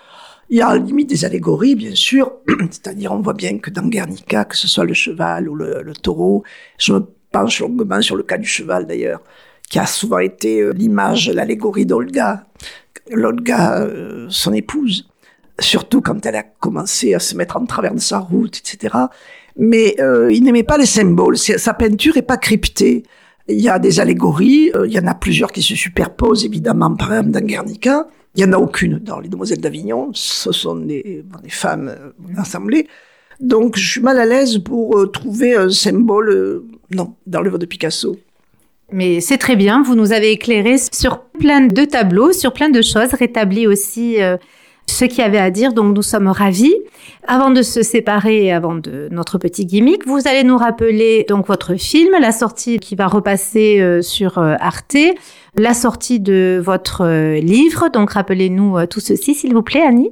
il 0.50 0.58
y 0.58 0.62
a 0.62 0.70
à 0.70 0.76
la 0.76 0.84
limite 0.84 1.10
des 1.10 1.26
allégories, 1.26 1.76
bien 1.76 1.94
sûr. 1.94 2.34
C'est-à-dire, 2.72 3.12
on 3.12 3.22
voit 3.22 3.34
bien 3.34 3.60
que 3.60 3.70
dans 3.70 3.86
Guernica, 3.86 4.46
que 4.46 4.58
ce 4.58 4.68
soit 4.68 4.86
le 4.86 4.94
cheval 4.94 5.48
ou 5.48 5.56
le, 5.56 5.94
taureau, 6.02 6.44
je 6.80 6.94
me 6.94 7.06
penche 7.32 7.62
longuement 7.62 8.02
sur 8.02 8.16
le 8.16 8.24
cas 8.24 8.38
du 8.38 8.48
cheval 8.48 8.88
d'ailleurs, 8.88 9.22
qui 9.70 9.78
a 9.78 9.86
souvent 9.86 10.18
été 10.18 10.62
euh, 10.62 10.74
l'image, 10.74 11.30
l'allégorie 11.30 11.86
d'Olga, 11.86 12.48
l'Olga, 13.12 13.82
euh, 13.82 14.26
son 14.30 14.54
épouse. 14.54 15.08
Surtout 15.60 16.02
quand 16.02 16.26
elle 16.26 16.36
a 16.36 16.44
commencé 16.44 17.14
à 17.14 17.20
se 17.20 17.36
mettre 17.36 17.58
en 17.58 17.66
travers 17.66 17.94
de 17.94 18.00
sa 18.00 18.18
route, 18.18 18.58
etc. 18.58 18.96
Mais 19.56 19.96
euh, 20.00 20.32
il 20.32 20.44
n'aimait 20.44 20.64
pas 20.64 20.78
les 20.78 20.86
symboles. 20.86 21.38
Sa 21.38 21.74
peinture 21.74 22.18
est 22.18 22.24
pas 22.24 22.38
cryptée. 22.38 23.04
Il 23.50 23.60
y 23.60 23.70
a 23.70 23.80
des 23.80 24.00
allégories, 24.00 24.72
euh, 24.76 24.88
il 24.88 24.94
y 24.94 25.00
en 25.00 25.08
a 25.08 25.16
plusieurs 25.16 25.52
qui 25.52 25.64
se 25.64 25.76
superposent, 25.76 26.46
évidemment, 26.46 26.96
par 26.96 27.14
exemple 27.14 27.32
dans 27.32 27.46
Guernica. 27.46 28.08
Il 28.36 28.42
y 28.42 28.46
en 28.46 28.54
a 28.54 28.58
aucune 28.58 29.00
dans 29.00 29.20
Les 29.20 29.30
Demoiselles 29.30 29.60
d'Avignon. 29.60 30.12
Ce 30.14 30.52
sont 30.52 30.76
des, 30.76 31.26
femmes 31.50 31.90
euh, 31.90 32.12
assemblées. 32.38 32.88
Donc, 33.40 33.78
je 33.78 33.90
suis 33.90 34.02
mal 34.02 34.20
à 34.20 34.26
l'aise 34.26 34.60
pour 34.60 34.98
euh, 34.98 35.08
trouver 35.08 35.56
un 35.56 35.70
symbole, 35.70 36.30
euh, 36.30 36.66
non, 36.92 37.16
dans 37.26 37.42
l'œuvre 37.42 37.58
de 37.58 37.66
Picasso. 37.66 38.18
Mais 38.92 39.22
c'est 39.22 39.38
très 39.38 39.56
bien, 39.56 39.84
vous 39.84 39.96
nous 39.96 40.14
avez 40.14 40.32
éclairé 40.32 40.78
sur 40.92 41.22
plein 41.22 41.62
de 41.62 41.86
tableaux, 41.86 42.34
sur 42.34 42.54
plein 42.54 42.70
de 42.70 42.82
choses, 42.82 43.14
rétabli 43.14 43.68
aussi 43.68 44.18
ce 44.90 45.06
qu'il 45.06 45.20
y 45.20 45.22
avait 45.22 45.40
à 45.40 45.52
dire, 45.52 45.74
donc 45.74 45.96
nous 45.96 46.02
sommes 46.02 46.28
ravis. 46.28 46.76
Avant 47.28 47.52
de 47.52 47.62
se 47.62 47.84
séparer, 47.84 48.52
avant 48.52 48.76
de 48.76 49.08
notre 49.12 49.38
petit 49.38 49.66
gimmick, 49.66 50.06
vous 50.08 50.28
allez 50.28 50.44
nous 50.44 50.58
rappeler 50.58 51.26
donc 51.28 51.48
votre 51.48 51.76
film, 51.76 52.14
la 52.20 52.32
sortie 52.32 52.80
qui 52.80 52.96
va 52.96 53.08
repasser 53.08 53.80
euh, 53.80 54.02
sur 54.02 54.38
euh, 54.38 54.56
Arte, 54.60 54.98
la 55.56 55.74
sortie 55.74 56.20
de 56.20 56.62
votre 56.64 57.06
euh, 57.06 57.36
livre, 57.40 57.90
donc 57.90 58.12
rappelez-nous 58.12 58.86
tout 58.88 59.00
ceci 59.00 59.36
s'il 59.36 59.54
vous 59.54 59.62
plaît 59.62 59.84
Annie. 59.84 60.12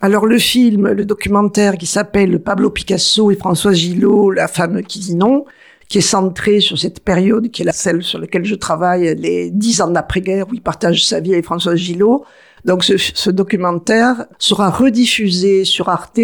Alors 0.00 0.26
le 0.26 0.38
film, 0.38 0.88
le 0.88 1.04
documentaire 1.04 1.78
qui 1.78 1.86
s'appelle 1.86 2.42
Pablo 2.42 2.70
Picasso 2.70 3.30
et 3.30 3.36
Françoise 3.36 3.76
Gillot, 3.76 4.30
la 4.30 4.46
femme 4.46 4.82
qui 4.82 4.98
dit 4.98 5.14
non, 5.14 5.44
qui 5.88 5.98
est 5.98 6.02
centré 6.02 6.60
sur 6.60 6.78
cette 6.78 7.00
période 7.00 7.50
qui 7.50 7.62
est 7.62 7.64
la 7.64 7.72
celle 7.72 8.02
sur 8.02 8.18
laquelle 8.18 8.44
je 8.44 8.54
travaille, 8.54 9.14
les 9.16 9.50
dix 9.50 9.80
ans 9.80 9.90
d'après-guerre 9.90 10.48
où 10.48 10.54
il 10.54 10.62
partage 10.62 11.04
sa 11.04 11.20
vie 11.20 11.32
avec 11.32 11.44
Françoise 11.44 11.76
Gillot. 11.76 12.24
Donc 12.66 12.84
ce, 12.84 12.96
ce 12.98 13.30
documentaire 13.30 14.26
sera 14.38 14.70
rediffusé 14.70 15.64
sur 15.64 15.88
Arte. 15.88 16.20